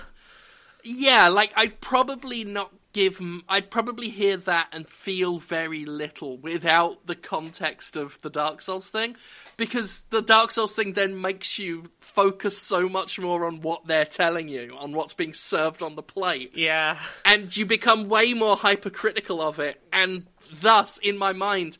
[0.82, 3.20] Yeah, like I'd probably not give.
[3.48, 8.90] I'd probably hear that and feel very little without the context of the Dark Souls
[8.90, 9.16] thing,
[9.56, 14.04] because the Dark Souls thing then makes you focus so much more on what they're
[14.04, 16.98] telling you, on what's being served on the plate, Yeah.
[17.24, 20.26] and you become way more hypercritical of it, and
[20.60, 21.78] thus, in my mind.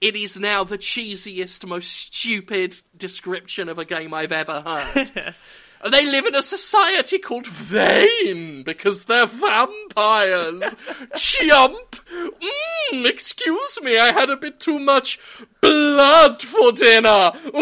[0.00, 5.12] It is now the cheesiest, most stupid description of a game I've ever heard.
[5.90, 10.76] They live in a society called Vein because they're vampires.
[11.16, 11.96] Chump!
[12.12, 15.18] Mmm, excuse me, I had a bit too much
[15.60, 17.32] blood for dinner.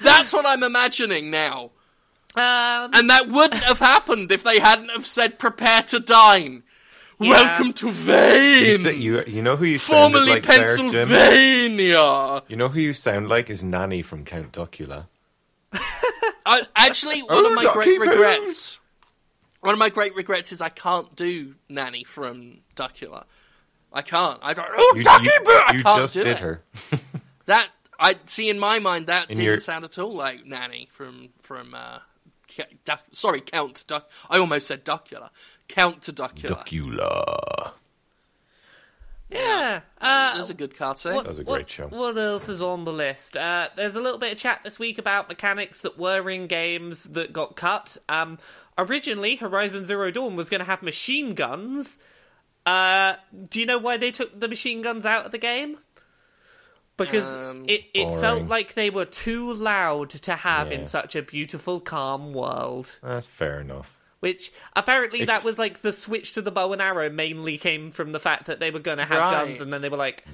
[0.00, 1.70] That's what I'm imagining now.
[2.36, 6.62] Um, And that wouldn't have happened if they hadn't have said prepare to dine.
[7.20, 7.30] Yeah.
[7.30, 10.90] Welcome to You, Vein, you, you know who you sounded formerly like there, Jim?
[10.92, 12.42] Pennsylvania.
[12.46, 15.06] You know who you sound like is Nanny from Count Duckula.
[15.72, 18.06] I, actually, one of my great Poo.
[18.08, 18.78] regrets.
[19.60, 23.24] One of my great regrets is I can't do Nanny from Duckula.
[23.92, 24.38] I can't.
[24.42, 24.68] I don't.
[24.76, 25.50] Oh, You, Ducky you, Poo!
[25.50, 26.38] I you can't just do did it.
[26.38, 26.62] her.
[27.46, 27.66] That
[27.98, 28.50] I see.
[28.50, 31.74] In my mind, that In didn't your- sound at all like Nanny from from.
[31.74, 31.98] Uh,
[32.84, 34.10] Duck, sorry, Count Duck.
[34.28, 35.30] I almost said Duckula.
[35.68, 36.64] Count to Duckula.
[36.66, 37.72] Duckula.
[39.30, 39.80] Yeah.
[40.00, 41.14] Uh, There's a good cartoon.
[41.14, 41.88] what, That was a what- great show.
[41.88, 43.36] What else is on the list?
[43.36, 47.04] Uh, there's a little bit of chat this week about mechanics that were in games
[47.04, 47.98] that got cut.
[48.08, 48.38] Um,
[48.78, 51.98] originally, Horizon Zero Dawn was going to have machine guns.
[52.64, 53.16] Uh,
[53.50, 55.76] do you know why they took the machine guns out of the game?
[56.96, 58.20] Because Um, it, it boring.
[58.20, 62.90] felt like they were too loud to have in such a beautiful, calm world.
[63.02, 63.97] That's fair enough.
[64.20, 67.92] Which apparently It- that was like the switch to the bow and arrow mainly came
[67.92, 69.46] from the fact that they were going to have Right.
[69.46, 70.24] guns, and then they were like,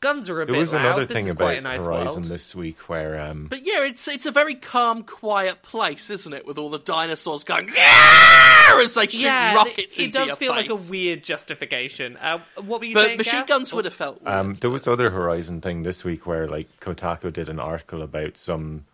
[0.00, 0.86] "Guns are a There bit was loud.
[0.86, 3.84] another this thing about quite a nice Horizon world." this week where um, But yeah,
[3.84, 6.46] it's it's a very calm, quiet place, isn't it?
[6.46, 10.26] With all the dinosaurs going "Yeah!" as they shoot yeah, rockets it, it into does
[10.28, 10.68] your feel face.
[10.70, 12.16] like a weird justification.
[12.16, 13.18] Uh, what were you But saying?
[13.18, 13.46] machine Gav?
[13.48, 14.22] guns would have felt.
[14.22, 14.34] Weird.
[14.34, 18.36] Um, there was other Horizon thing this week where like Kotaku did an article about
[18.38, 18.86] some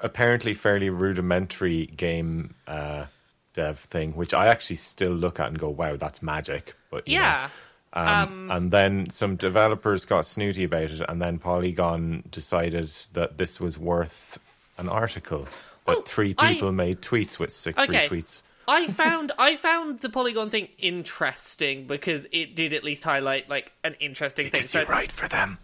[0.00, 3.06] apparently fairly rudimentary game uh,
[3.54, 7.48] dev thing, which I actually still look at and go, "Wow, that's magic." But Yeah.
[7.92, 13.60] um, and then some developers got snooty about it, and then Polygon decided that this
[13.60, 14.38] was worth
[14.76, 15.44] an article.
[15.86, 18.06] That Well, three I- people made tweets with six Okay.
[18.08, 18.42] retweets.
[18.70, 23.72] I found I found the Polygon thing interesting because it did at least highlight like
[23.82, 24.52] an interesting thing.
[24.60, 25.56] Because So you write for them.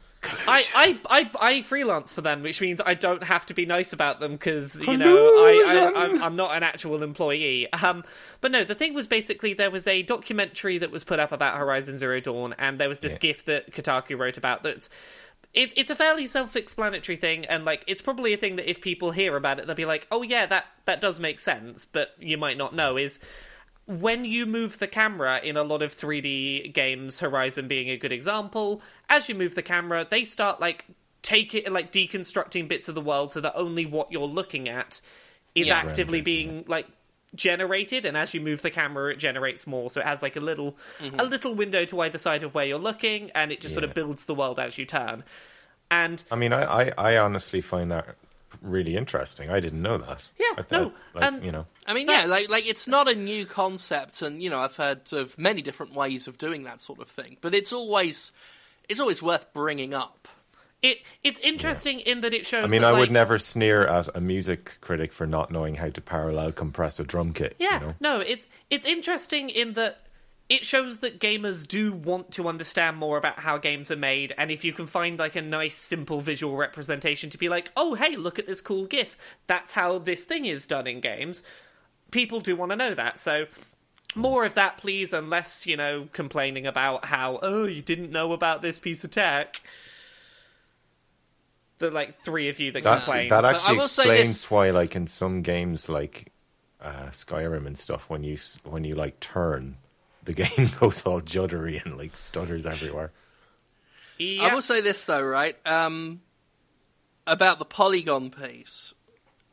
[0.46, 3.92] I, I, I, I freelance for them, which means I don't have to be nice
[3.92, 5.64] about them because you know I,
[5.94, 7.72] I I'm, I'm not an actual employee.
[7.72, 8.04] Um,
[8.40, 11.58] but no, the thing was basically there was a documentary that was put up about
[11.58, 13.18] Horizon Zero Dawn, and there was this Yeah.
[13.18, 14.88] GIF that Kotaku wrote about that's.
[15.52, 19.12] It, it's a fairly self-explanatory thing, and like it's probably a thing that if people
[19.12, 22.36] hear about it, they'll be like, "Oh yeah, that that does make sense," but you
[22.36, 23.20] might not know is
[23.86, 28.12] when you move the camera in a lot of 3D games, Horizon being a good
[28.12, 30.86] example, as you move the camera, they start like
[31.22, 35.00] take it like deconstructing bits of the world so that only what you're looking at
[35.54, 35.76] is Yeah.
[35.76, 36.86] actively Rendered, being like
[37.34, 39.90] generated and as you move the camera it generates more.
[39.90, 41.18] So it has like a little mm-hmm.
[41.18, 43.92] a little window to either side of where you're looking and it just sort of
[43.94, 45.24] builds the world as you turn.
[45.90, 48.16] And I mean, I, I, I honestly find that
[48.62, 49.50] really interesting.
[49.50, 50.24] I didn't know that.
[50.38, 53.08] Yeah, I thought, no, like, and- you know, I mean, yeah, like like it's not
[53.08, 56.80] a new concept, and you know, I've heard of many different ways of doing that
[56.80, 57.36] sort of thing.
[57.40, 58.32] But it's always
[58.88, 60.28] it's always worth bringing up.
[60.82, 63.86] it it's interesting in that it shows I mean, that, I like, would never sneer
[63.86, 67.56] at a music critic for not knowing how to parallel compress a drum kit.
[67.58, 67.94] Yeah, you know?
[68.00, 69.98] no, it's it's interesting in that
[70.54, 74.50] it shows that gamers do want to understand more about how games are made, and
[74.50, 78.16] if you can find like a nice, simple visual representation to be like, oh, hey,
[78.16, 79.16] look at this cool GIF.
[79.46, 81.42] That's how this thing is done in games.
[82.10, 83.46] People do want to know that, so.
[84.16, 88.32] More of that, please, and less, you know, complaining about how, oh, you didn't know
[88.32, 89.60] about this piece of tech.
[91.78, 93.32] The, like, three of you that That complained.
[93.32, 96.32] that But I actually will say explains this- why, like in some games like
[96.80, 99.78] uh, Skyrim and stuff, when you when you like turn,
[100.24, 103.12] the game goes all juddery and like stutters everywhere.
[104.20, 105.56] I will say this though, right?
[105.66, 106.20] Um,
[107.26, 108.94] about the polygon piece,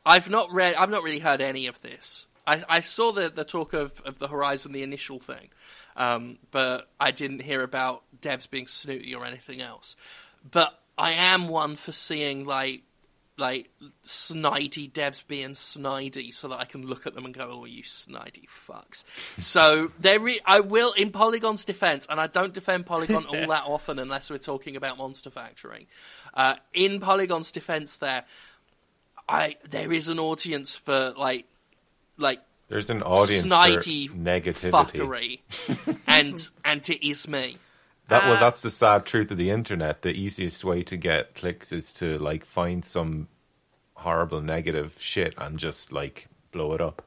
[0.04, 0.74] I've not read.
[0.74, 2.26] I've not really heard any of this.
[2.46, 5.48] I, I saw the the talk of, of the Horizon, the initial thing,
[5.96, 9.96] um, but I didn't hear about devs being snooty or anything else.
[10.48, 12.82] But I am one for seeing like
[13.38, 13.70] like
[14.04, 17.82] snidey devs being snidey, so that I can look at them and go, "Oh, you
[17.82, 19.04] snidey fucks."
[19.42, 23.64] so there, re- I will in Polygon's defense, and I don't defend Polygon all that
[23.66, 25.88] often unless we're talking about Monster Factory.
[26.34, 28.24] Uh, in Polygon's defense, there,
[29.28, 31.46] I there is an audience for like
[32.18, 35.40] like There's an audience snidey for negativity.
[35.48, 37.56] fuckery, and and it is me.
[38.08, 40.02] That well, that's the sad truth of the internet.
[40.02, 43.28] The easiest way to get clicks is to like find some
[43.94, 47.02] horrible negative shit and just like blow it up.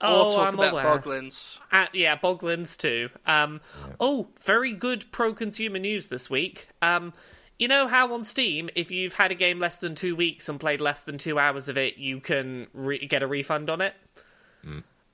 [0.00, 0.84] oh, or talk I'm about aware.
[0.84, 1.58] Boglins.
[1.72, 3.08] Uh, yeah, Boglins too.
[3.26, 3.60] Um,
[3.98, 6.68] Oh, very good pro-consumer news this week.
[6.82, 7.12] Um,
[7.58, 10.60] you know how on Steam, if you've had a game less than two weeks and
[10.60, 13.94] played less than two hours of it, you can re- get a refund on it.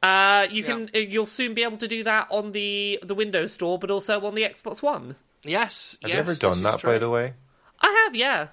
[0.03, 0.91] Uh, you can.
[0.95, 4.25] uh You'll soon be able to do that on the the Windows Store, but also
[4.27, 5.17] on the Xbox One.
[5.45, 7.35] Yes, Have yes, you ever this done that, by the way?
[7.81, 8.49] I have, yeah.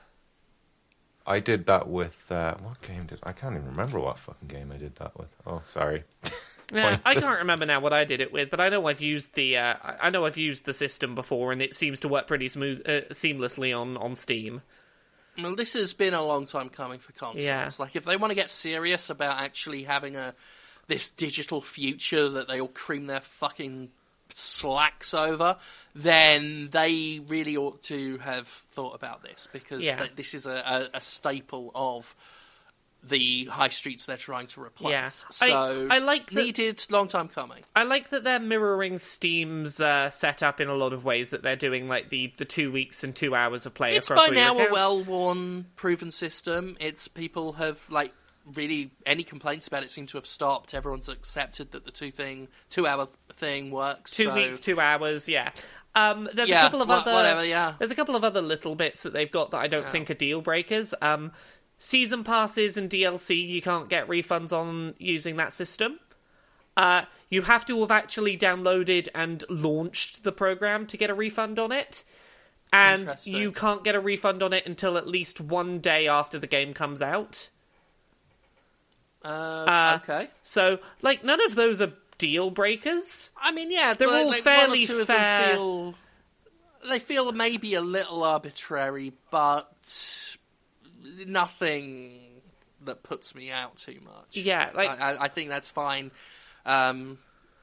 [1.25, 4.71] I did that with uh, what game did I can't even remember what fucking game
[4.73, 5.29] I did that with.
[5.45, 6.03] Oh, sorry.
[6.73, 9.33] Yeah, I can't remember now what I did it with, but I know I've used
[9.35, 12.27] the uh, I I know I've used the system before, and it seems to work
[12.27, 14.61] pretty smooth, uh, seamlessly on on Steam.
[15.41, 17.43] Well, this has been a long time coming for consoles.
[17.43, 17.69] Yeah.
[17.79, 20.33] Like, if they want to get serious about actually having a
[20.87, 23.89] this digital future that they all cream their fucking
[24.29, 25.57] slacks over,
[25.95, 29.97] then they really ought to have thought about this because Yeah.
[29.97, 32.15] th- this is a, a, a staple of
[33.03, 34.91] the high streets they're trying to replace.
[34.91, 35.07] Yeah.
[35.07, 37.63] So I- I like that- needed, long time coming.
[37.75, 41.29] I like that they're mirroring Steam's uh, setup in a lot of ways.
[41.29, 43.95] That they're doing like the, the two weeks and two hours of play.
[43.95, 46.75] It's across by now a well-worn, proven system.
[46.79, 48.13] It's people have like
[48.55, 50.73] really any complaints about it seem to have stopped.
[50.73, 54.11] Everyone's accepted that the two thing, two-hour thing works.
[54.11, 55.27] two so- weeks, two hours.
[55.27, 55.51] Yeah.
[55.95, 57.73] Um, there's Yeah, a couple of wha- other whatever, yeah.
[57.79, 59.89] There's a couple of other little bits that they've got that I don't Yeah.
[59.89, 60.93] think are deal breakers.
[61.01, 61.31] Um,
[61.79, 65.99] season passes and DLC you can't get refunds on using that system.
[66.75, 71.57] Uh, you have to have actually downloaded and launched the program to get a refund
[71.57, 72.03] on it.
[72.73, 76.47] And you can't get a refund on it until at least one day after the
[76.47, 77.49] game comes out.
[79.23, 80.29] Uh, Uh, okay.
[80.43, 83.29] So, like, none of those are deal breakers.
[83.39, 85.53] I mean, yeah, They're all like, fairly one or two of fair.
[85.53, 85.95] feel
[86.89, 89.67] they feel maybe a little arbitrary, but
[91.25, 92.19] nothing
[92.85, 94.37] that puts me out too much.
[94.37, 96.11] Yeah, like- I, I, think that's fine.
[96.65, 97.17] Um,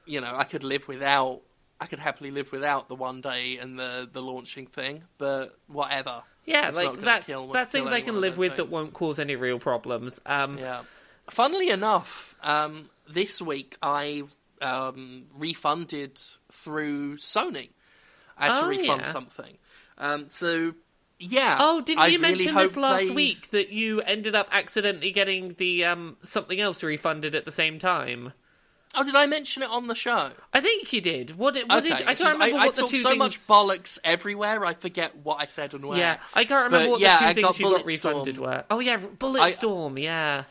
[0.05, 1.41] you know, I could live without.
[1.79, 6.23] I could happily live without the one day and the the launching thing, but whatever.
[6.45, 7.25] Yeah, It's like that.
[7.25, 8.69] kill- that kill things I can live with think.
[8.69, 10.19] that won't cause any real problems.
[10.25, 10.83] Um, Yeah.
[11.29, 14.23] Funnily enough, um, this week I
[14.61, 16.21] um, refunded
[16.51, 17.69] through Sony.
[18.37, 19.11] I had Oh, to refund yeah.
[19.11, 19.57] something.
[19.97, 20.73] Um, so,
[21.19, 21.57] yeah.
[21.59, 25.11] Oh, didn't I you really mention this last they- week that you ended up accidentally
[25.11, 28.33] getting the um, something else refunded at the same time?
[28.97, 30.29] Oh, did I mention it on the show?
[30.53, 31.37] I think you did.
[31.37, 33.09] What did, what okay, did I can't remember I, what I the talk two so
[33.09, 33.19] things.
[33.19, 35.97] much bollocks everywhere, I forget what I said and where.
[35.97, 38.37] yeah, I can't remember But, what yeah, the two I things got you got refunded
[38.37, 38.63] were.
[38.69, 39.97] Oh yeah, Bullet I- Storm.
[39.97, 40.43] Yeah.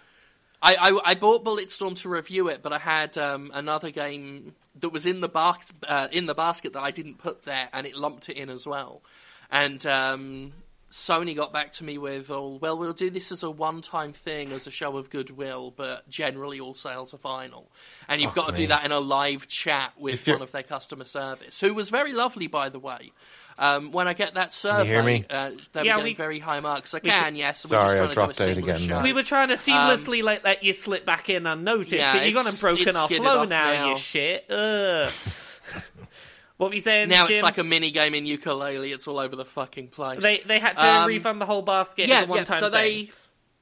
[0.65, 4.89] I, I, I bought Bulletstorm to review it, but I had um, another game that
[4.89, 7.95] was in the bas- uh, in the basket that I didn't put there, and it
[7.95, 9.03] lumped it in as well.
[9.51, 10.53] And um,
[10.91, 14.53] Sony got back to me with, "Oh, well, we'll do this as a one-time thing,
[14.53, 17.71] as a show of goodwill, but generally all sales are final."
[18.09, 20.63] And you've Fuck got to do that in a live chat with one of their
[20.63, 23.13] customer service, who was very lovely, by the way.
[23.57, 25.25] Um, when I get that survey, hear me?
[25.31, 26.93] Uh, they're Yeah, getting we- very high marks.
[26.95, 27.65] I can, could- yes.
[27.65, 29.03] We're Sorry, just I trying to do a dropped out again show.
[29.03, 32.25] We were trying to seamlessly like let you slip back in unnoticed, Um, Yeah, but
[32.27, 33.89] you've gone and broken it's our flow off now, now.
[33.91, 34.47] you shit.
[36.57, 37.09] What were you saying?
[37.09, 37.35] Now Jim?
[37.35, 38.93] it's like a mini game in ukulele.
[38.93, 40.23] It's all over the fucking place.
[40.23, 42.45] They they had to Um, refund the whole basket yeah, as a yeah.
[42.45, 42.73] So thing.
[42.73, 43.11] they,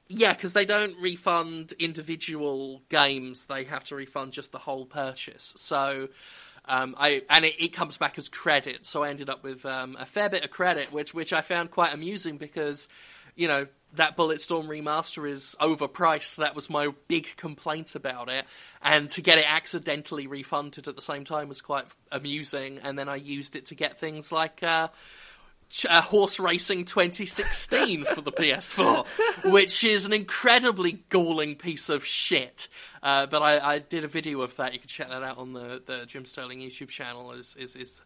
[0.09, 3.47] yeah, because they don't refund individual games.
[3.47, 5.53] They have to refund just the whole purchase.
[5.57, 6.09] So,
[6.65, 8.85] um, I and it, it comes back as credit.
[8.85, 11.71] So I ended up with um, a fair bit of credit, which which I found
[11.71, 12.87] quite amusing because,
[13.35, 13.67] you know.
[13.95, 16.37] That Bulletstorm remaster is overpriced.
[16.37, 18.43] That was my big complaint about it.
[18.81, 22.79] And to get it accidentally refunded at the same time was quite amusing.
[22.81, 24.87] And then I used it to get things like uh,
[25.89, 29.05] uh, Horse Racing 2016 for the PS4,
[29.51, 32.69] which is an incredibly galling piece of shit.
[33.03, 34.73] Uh, but I, I did a video of that.
[34.73, 37.33] You can check that out on the, the Jim Sterling YouTube channel.
[37.33, 38.01] Is is, is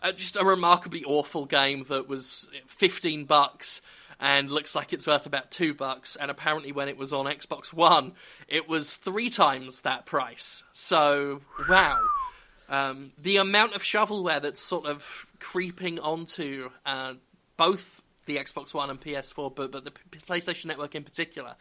[0.00, 3.82] uh, just a remarkably awful game that was 15 bucks
[4.20, 6.16] and looks like it's worth about two bucks.
[6.16, 8.12] And apparently, when it was on Xbox One,
[8.46, 10.62] it was three times that price.
[10.72, 11.98] So wow.
[12.68, 17.14] Um, the amount of shovelware that's sort of creeping onto uh,
[17.56, 21.56] both the Xbox One and PS4, but, but the PlayStation Network in particular,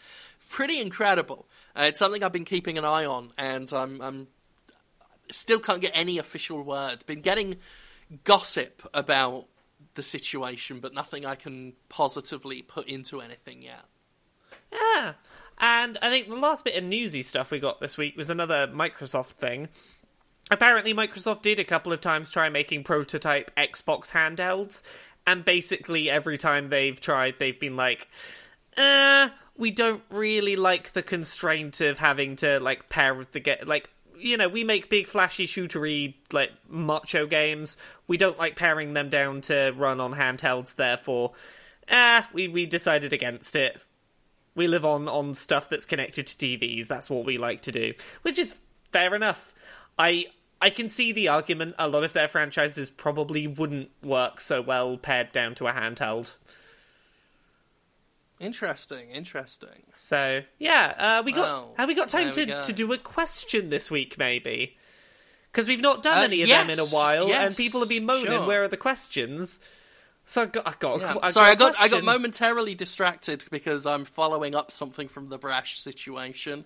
[0.49, 1.47] pretty incredible.
[1.75, 4.27] Uh, it's something I've been keeping an eye on, and I'm, I'm
[5.29, 7.05] still can't get any official word.
[7.05, 7.57] Been getting
[8.23, 9.47] gossip about
[9.95, 13.83] the situation, but nothing I can positively put into anything yet.
[14.71, 15.13] Yeah.
[15.59, 18.67] And I think the last bit of newsy stuff we got this week was another
[18.67, 19.69] Microsoft thing.
[20.49, 24.81] Apparently, Microsoft did a couple of times try making prototype Xbox handhelds,
[25.25, 28.07] and basically every time they've tried, they've been like,
[28.77, 33.67] uh, we don't really like the constraint of having to like pair with the get
[33.67, 37.77] like you know we make big flashy shootery like macho games.
[38.07, 41.33] We don't like pairing them down to run on handhelds therefore
[41.89, 43.79] ah we we decided against it.
[44.55, 47.93] We live on on stuff that's connected to TVs that's what we like to do
[48.21, 48.55] which is
[48.91, 49.53] fair enough.
[49.97, 50.25] I
[50.61, 51.75] i can see the argument.
[51.79, 56.35] A lot of their franchises probably wouldn't work so well paired down to a handheld
[58.39, 59.83] Interesting, interesting.
[59.97, 62.63] So yeah, uh, we got Well, have we got time to, go.
[62.63, 64.77] to do a question this week maybe?
[65.51, 67.89] Because we've not done Uh, any of them in a yes, while, and people have
[67.89, 68.25] been moaning.
[68.25, 68.45] sure.
[68.45, 69.57] Where are the questions?
[70.27, 71.15] So I got, I got, Yeah.
[71.23, 75.27] I Sorry, I a got I got momentarily distracted because I'm following up something from
[75.27, 76.65] the Brash situation.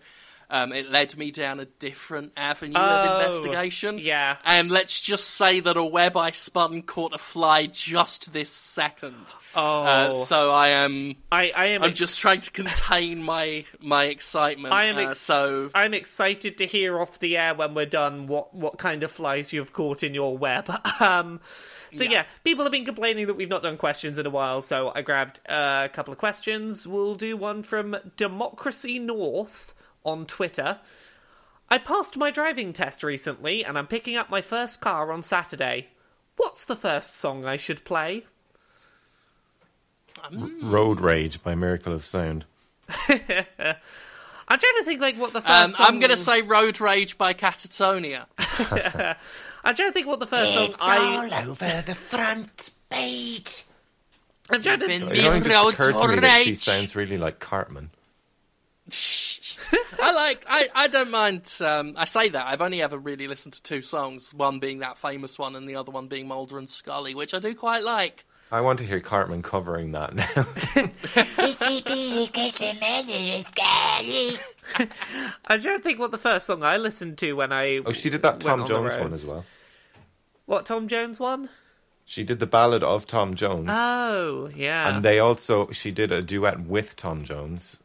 [0.52, 3.98] Um, it led me down a different avenue Oh, of investigation.
[4.00, 4.36] yeah.
[4.44, 9.16] And let's just say that a web I spun caught a fly just this second.
[9.56, 11.16] Oh, Uh, so I am.
[11.32, 11.84] I, I am.
[11.84, 14.74] I'm ex- just trying to contain my my excitement.
[14.74, 18.54] I am uh, so I'm excited to hear off the air when we're done what
[18.54, 20.70] what kind of flies you have caught in your web.
[21.00, 21.40] Um,
[21.94, 22.12] so yeah.
[22.12, 22.24] Yeah.
[22.44, 25.40] people have been complaining that we've not done questions in a while, so I grabbed
[25.50, 26.86] uh, a couple of questions.
[26.88, 29.74] We'll do one from Democracy North
[30.06, 30.80] on Twitter.
[31.70, 35.88] I passed my driving test recently, and I'm picking up my first car on Saturday.
[36.38, 38.26] What's the first song I should play?
[40.62, 42.46] Road Rage by Miracle of Sound.
[43.08, 45.52] I'm trying to think like what the first.
[45.52, 48.26] um, I'm going to say "Road Rage" by Catatonia.
[49.64, 51.46] I'm trying to think what the first song I.
[51.48, 53.64] over the front page.
[54.50, 54.88] I'm trying to.
[54.88, 56.58] Been It only the just road occurred to me to that she rage.
[56.58, 57.92] sounds really like Cartman.
[60.00, 60.46] I like.
[60.48, 61.54] I, I don't mind.
[61.62, 64.34] Um, I say that I've only ever really listened to two songs.
[64.34, 67.40] One being that famous one, and the other one being Mulder and Scully, which I
[67.40, 68.26] do quite like.
[68.52, 70.26] I want to hear Cartman covering that now.
[75.46, 77.78] I don't think what the first song I listened to when I.
[77.78, 79.46] oh, she did that went Tom on Jones one as well.
[80.46, 81.50] What Tom Jones one?
[82.04, 83.70] She did the ballad of Tom Jones.
[83.72, 84.90] Oh, yeah.
[84.90, 87.80] and they also she did a duet with Tom Jones.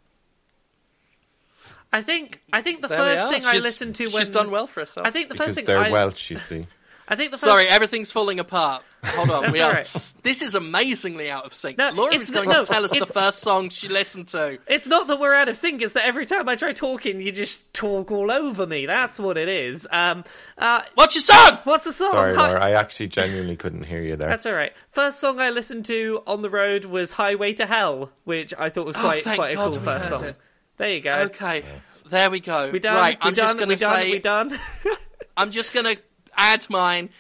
[1.93, 3.33] I think I think the There first are.
[3.33, 5.07] thing I listened to when she's done well for herself.
[5.07, 6.67] I think the Because first thing they're I, Welsh, you see.
[7.09, 8.83] I think the first Sorry, everything's falling apart.
[9.05, 9.69] Hold on, we are.
[9.69, 10.13] alright.
[10.25, 11.79] This is amazingly out of sync.
[11.79, 14.59] No, Laura is going no, to tell us the first song she listened to.
[14.67, 15.81] It's not that we're out of sync.
[15.83, 18.87] It's that every time I try talking, you just talk all over me.
[18.87, 19.87] That's what it is.
[19.93, 20.25] Um,
[20.59, 21.61] uh, What's your song?
[21.63, 22.11] what's the song?
[22.11, 24.29] Sorry, Hi- Laura, I actually genuinely couldn't hear you there.
[24.29, 24.73] That's all right.
[24.91, 28.87] First song I listened to on the road was "Highway to Hell," which I thought
[28.87, 30.25] was Oh, quite thank quite a cool first song.
[30.25, 30.37] it.
[30.77, 31.13] There you go.
[31.13, 31.65] Okay,
[32.09, 32.71] there we go.
[32.71, 32.97] We done.
[32.97, 33.47] Right, we I'm done.
[33.47, 34.11] just going to say.
[34.11, 34.59] We done.
[35.37, 36.03] I'm just going to
[36.37, 37.11] add mine.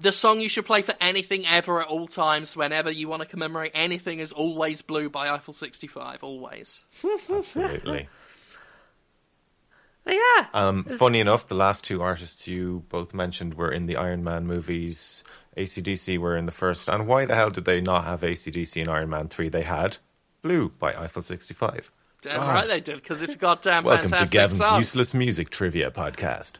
[0.00, 3.28] The song you should play for anything ever at all times, whenever you want to
[3.28, 6.24] commemorate anything, is "Always Blue" by Eiffel 65.
[6.24, 6.82] Always.
[7.30, 8.08] Absolutely.
[10.06, 10.46] yeah.
[10.52, 14.46] Um, funny enough, the last two artists you both mentioned were in the Iron Man
[14.46, 15.22] movies.
[15.56, 16.88] ACDC were in the first.
[16.88, 19.48] And why the hell did they not have ACDC in Iron Man 3?
[19.48, 19.98] They had
[20.42, 21.92] Blue by Eiffel 65.
[22.24, 22.54] Damn God.
[22.54, 24.78] right they did, because it's a goddamn Welcome to fantastic Gavin's song.
[24.78, 26.54] Useless Music Trivia Podcast.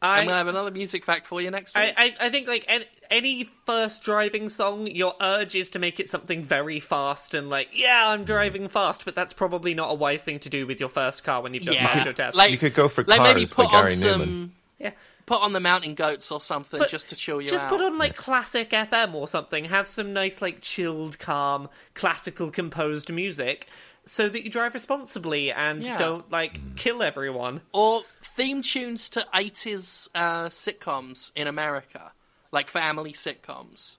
[0.00, 1.94] I'm going to have another music fact for you next week.
[1.96, 6.00] I, I, I think like any, any first driving song, your urge is to make
[6.00, 8.24] it something very fast and like, yeah, I'm hmm.
[8.26, 11.42] driving fast, but that's probably not a wise thing to do with your first car
[11.42, 11.86] when you've just Yeah.
[11.88, 12.36] passed your test.
[12.36, 14.52] Like- You could go for like Cars maybe by put on Gary some.
[14.78, 14.90] Yeah.
[15.26, 17.70] Put on the Mountain Goats or something But just to chill you just out.
[17.70, 19.64] put on like classic FM or something.
[19.64, 23.68] Have some nice like chilled, calm, classical composed music,
[24.06, 25.96] so that you drive responsibly and Yeah.
[25.96, 27.60] don't like kill everyone.
[27.72, 32.12] Or theme tunes to 80s uh, sitcoms in America,
[32.52, 33.96] like family sitcoms.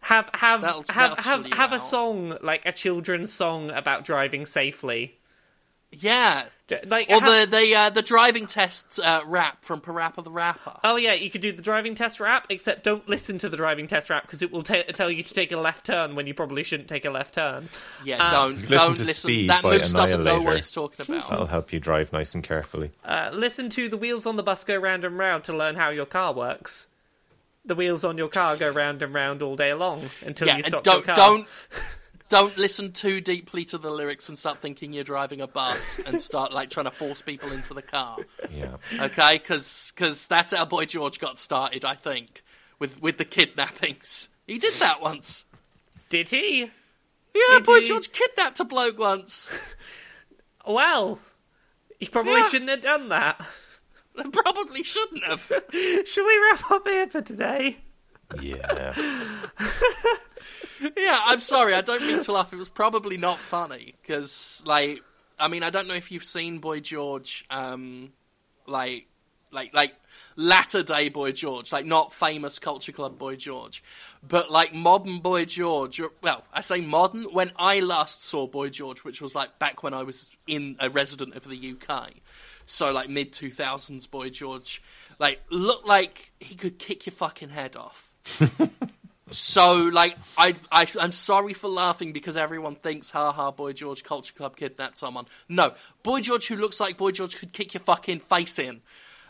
[0.00, 1.78] Have have That'll- have that'll have, chill you have a out.
[1.82, 5.16] song like a children's song about driving safely.
[5.92, 6.44] Yeah.
[6.86, 10.80] Like Or have- the the uh, the driving test uh, rap from Parappa the Rapper.
[10.82, 13.86] Oh yeah, you could do the driving test rap, except don't listen to the driving
[13.86, 16.32] test rap because it will ta tell you to take a left turn when you
[16.32, 17.68] probably shouldn't take a left turn.
[18.04, 19.14] yeah, uh, don't Listen don't to listen.
[19.28, 21.28] Speed that by moose doesn't know what it's talking about.
[21.28, 22.90] That'll help you drive nice and carefully.
[23.04, 25.90] Uh, listen to the wheels on the bus go round and round to learn how
[25.90, 26.86] your car works.
[27.66, 30.62] The wheels on your car go round and round all day long until yeah, you
[30.64, 31.16] and stop don't your car.
[31.16, 31.46] don't
[32.32, 36.18] don't listen too deeply to the lyrics and start thinking you're driving a bus and
[36.18, 38.16] start like trying to force people into the car.
[38.50, 38.76] Yeah.
[38.98, 41.84] Okay, because that's how Boy George got started.
[41.84, 42.42] I think
[42.78, 44.30] with with the kidnappings.
[44.46, 45.44] He did that once.
[46.08, 46.60] Did he?
[47.34, 47.84] Yeah, Did Boy he?
[47.88, 49.52] George kidnapped a bloke once.
[50.66, 51.18] Well,
[51.98, 52.48] he probably Yeah.
[52.48, 53.44] shouldn't have done that.
[54.32, 55.40] Probably shouldn't have.
[56.06, 57.76] Should we wrap up here for today?
[58.40, 58.94] Yeah.
[60.96, 61.74] Yeah, I'm sorry.
[61.74, 62.52] I don't mean to laugh.
[62.52, 65.02] It was probably not funny because, like,
[65.38, 68.12] I mean, I don't know if you've seen Boy George, um,
[68.66, 69.06] like,
[69.50, 69.94] like, like
[70.36, 73.82] latter day Boy George, like not famous Culture Club Boy George,
[74.26, 76.00] but like modern Boy George.
[76.22, 77.24] Well, I say modern.
[77.24, 80.90] When I last saw Boy George, which was like back when I was in a
[80.90, 82.12] resident of the UK,
[82.66, 84.82] so like mid two thousands Boy George,
[85.18, 88.12] like looked like he could kick your fucking head off.
[89.32, 94.04] So, like, I, I, I'm sorry for laughing because everyone thinks, ha ha, Boy George
[94.04, 95.26] Culture Club kidnapped someone.
[95.48, 98.80] No, Boy George, who looks like Boy George, could kick your fucking face in.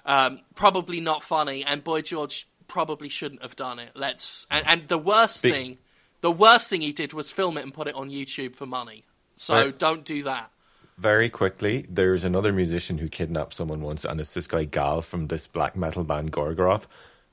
[0.04, 3.90] Um, probably not funny, and Boy George probably shouldn't have done it.
[3.94, 5.78] Let's, and, and the worst Big- thing,
[6.20, 9.04] the worst thing he did was film it and put it on YouTube for money.
[9.36, 9.78] So Right.
[9.78, 10.50] don't do that.
[10.98, 15.26] very quickly, there's another musician who kidnapped someone once, and it's this guy Gaahl from
[15.28, 16.86] this black metal band Gorgoroth,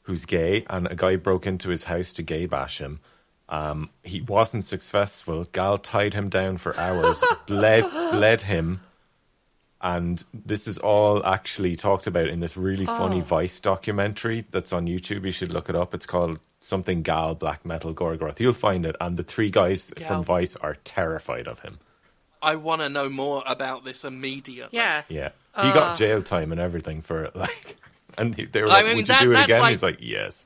[0.10, 3.00] who's gay, and a guy broke into his house to gay bash him.
[3.48, 5.46] Um, he wasn't successful.
[5.46, 8.82] Gaahl tied him down for hours, bled bled him,
[9.80, 14.88] and this is all actually talked about in this really funny Vice documentary that's on
[14.88, 15.26] YouTube.
[15.26, 15.94] You should look it up.
[15.94, 18.40] It's called something Gaahl Black Metal Gorgoroth.
[18.40, 20.08] You'll find it, and the three guys Gaahl.
[20.08, 21.78] from Vice are terrified of him.
[22.42, 24.76] I want to know more about this immediately.
[24.78, 25.04] Yeah.
[25.08, 25.30] Yeah,
[25.62, 27.36] he got jail time and everything for it.
[27.36, 27.76] Like,
[28.20, 29.84] and they were I like, mean, "Would that- you do it that's again?" like- He's
[29.84, 30.46] like, "Yes."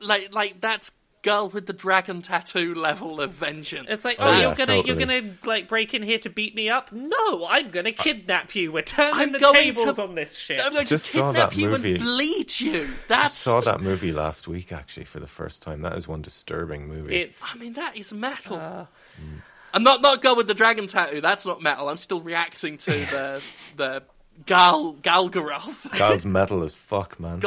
[0.00, 0.92] like like that's
[1.22, 3.86] girl with the dragon tattoo level of vengeance.
[3.90, 4.86] It's like, Oh, oh, yeah, you're gonna totally.
[4.86, 6.92] you're gonna like break in here to beat me up?
[6.92, 8.70] No, I'm gonna kidnap you.
[8.70, 10.60] We're turning I'm the going tables to- on this shit.
[10.60, 11.94] I'm going Just to saw kidnap that you movie.
[11.94, 12.90] and bleed you.
[13.08, 15.82] That's I saw that movie last week actually for the first time.
[15.82, 17.16] That is one disturbing movie.
[17.22, 18.56] It's I mean, that is metal.
[18.58, 18.86] Uh.
[19.74, 21.20] I'm not not go with the dragon tattoo.
[21.20, 21.88] That's not metal.
[21.88, 23.42] I'm still reacting to the
[23.76, 24.02] the
[24.44, 25.88] Gaahl Galgaroth.
[25.90, 27.42] Gaahl's metal as fuck, man.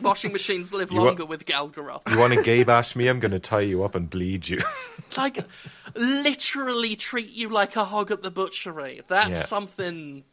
[0.00, 2.02] Washing machines live You wa- longer with Galgaroth.
[2.10, 3.08] You want to gay bash me?
[3.08, 4.60] I'm going to tie you up and bleed you.
[5.16, 5.38] Like,
[5.94, 9.02] literally treat you like a hog at the butchery.
[9.06, 9.44] That's Yeah.
[9.44, 10.24] something.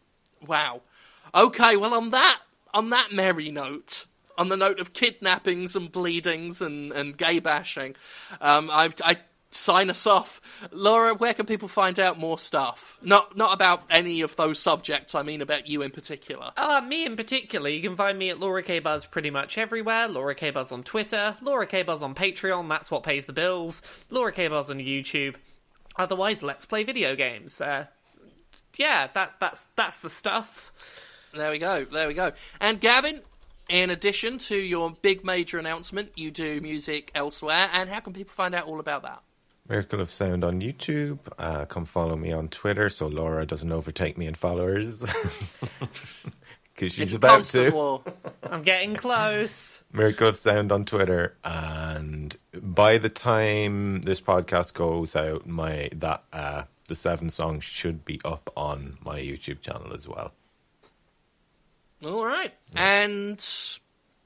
[0.45, 0.82] Wow.
[1.36, 2.39] Okay, well on that
[2.74, 4.05] on that merry note,
[4.38, 7.95] on the note of kidnappings and bleedings and and gay bashing,
[8.41, 8.89] um, I.
[9.03, 9.18] I
[9.54, 10.39] Sign us off,
[10.72, 11.14] Laura.
[11.14, 12.97] Where can people find out more stuff?
[13.02, 15.14] Not not about any of those subjects.
[15.14, 16.52] I mean about you in particular.
[16.56, 20.08] Uh, me in particular, you can find me at Laura K Buzz pretty much everywhere.
[20.08, 23.82] Laura K Buzz on Twitter, Laura K Buzz on Patreon, that's what pays the bills.
[24.10, 25.36] Laura K Buzz on YouTube.
[25.97, 27.60] Otherwise, let's play video games.
[27.60, 27.88] Uh,
[28.78, 30.72] yeah, that that's that's the stuff.
[31.34, 31.84] There we go.
[31.84, 32.32] There we go.
[32.62, 33.22] And Gavin,
[33.68, 37.70] in addition to your big major announcement, you do music elsewhere.
[37.74, 39.22] And how can people find out all about that?
[39.72, 41.19] Miracle of Sound on YouTube.
[41.39, 45.09] Uh, come follow me on Twitter so Laura doesn't overtake me in followers.
[46.74, 47.69] Because she's It's about to.
[47.69, 48.01] war.
[48.49, 49.84] I'm getting close.
[49.93, 51.36] Miracle of Sound on Twitter.
[51.43, 58.03] And by the time this podcast goes out, my that uh, the seven songs should
[58.03, 60.32] be up on my YouTube channel as well.
[62.03, 62.53] All right.
[62.74, 63.38] And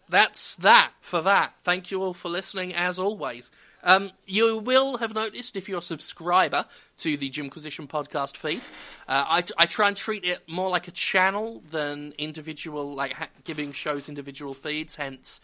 [0.08, 1.56] that's that for that.
[1.64, 3.52] Thank you all for listening, as always.
[3.86, 6.66] Um, you will have noticed if you're a subscriber
[6.98, 8.62] to the Jimquisition podcast feed,
[9.08, 13.30] uh, I, I try and treat it more like a channel than individual, like ha-
[13.44, 14.96] giving shows individual feeds.
[14.96, 15.40] Hence,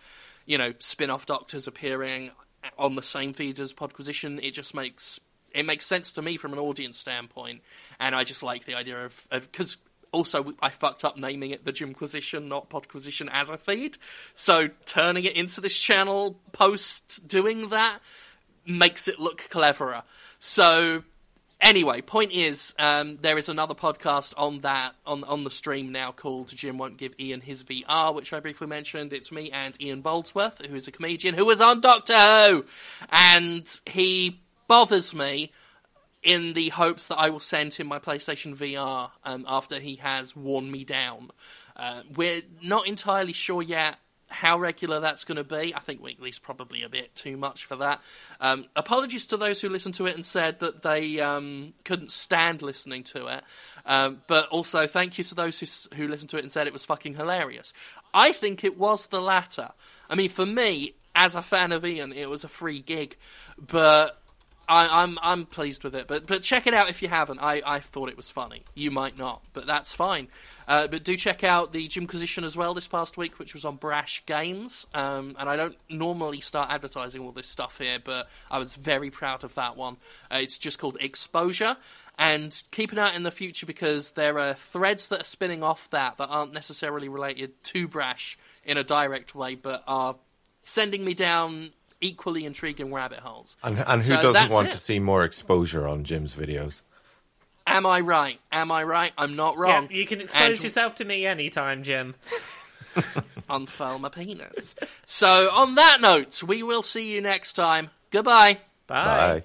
[0.48, 2.32] you know, spin-off doctors appearing
[2.78, 4.44] on the same feed as Podquisition.
[4.44, 5.20] It just makes
[5.54, 7.62] it makes sense to me from an audience standpoint,
[8.00, 9.78] and I just like the idea of because
[10.12, 13.98] also I fucked up naming it the Jimquisition, not Podquisition as a feed.
[14.34, 18.00] So turning it into this channel post doing that
[18.66, 20.04] makes it look cleverer.
[20.40, 21.04] So
[21.62, 26.12] anyway, point is, um, there is another podcast on that on on the stream now
[26.12, 29.14] called Jim won't give Ian his VR, which I briefly mentioned.
[29.14, 32.66] It's me and Ian Boldsworth, who is a comedian who was on Doctor Who,
[33.10, 35.52] and he bothers me
[36.24, 40.36] in the hopes that I will send him my PlayStation VR um, after he has
[40.36, 41.32] worn me down.
[41.76, 43.98] Uh, we're not entirely sure yet
[44.32, 45.76] how regular that's going to be.
[45.76, 48.02] I think weekly's probably a bit too much for that.
[48.40, 52.62] Um, apologies to those who listened to it and said that they um, couldn't stand
[52.62, 53.44] listening to it.
[53.86, 56.74] Um, but also, thank you to those who, who listened to it and said it
[56.74, 57.74] was fucking hilarious.
[58.14, 59.70] I think it was the latter.
[60.10, 63.18] I mean, for me, as a fan of Ian, it was a free gig,
[63.58, 64.21] but
[64.68, 67.40] I, I'm I'm pleased with it, but but check it out if you haven't.
[67.40, 68.64] I, I thought it was funny.
[68.74, 70.30] You might not, but that's fine.
[70.68, 73.76] Uh, but do check out the Jimquisition as well this past week, which was on
[73.76, 74.88] Brash Games.
[74.94, 79.10] Um, and I don't normally start advertising all this stuff here, but I was very
[79.10, 79.98] proud of that one.
[80.32, 81.76] Uh, it's just called Exposure,
[82.18, 85.64] and keep an eye out in the future because there are threads that are spinning
[85.64, 90.16] off that that aren't necessarily related to Brash in a direct way, but are
[90.64, 91.72] sending me down
[92.02, 93.56] equally intriguing rabbit holes.
[93.64, 94.72] And, and who So doesn't want it.
[94.72, 96.82] to see more exposure on Jim's videos?
[97.68, 98.40] Am I right?
[98.52, 99.14] Am I right?
[99.18, 99.88] I'm not Yeah, wrong.
[99.92, 102.16] you can expose And yourself to me anytime, Jim.
[103.50, 104.76] unfurl my penis.
[105.06, 107.90] so, on that note, we will see you next time.
[108.10, 108.58] Goodbye.
[108.88, 109.06] Bye.
[109.06, 109.44] Bye.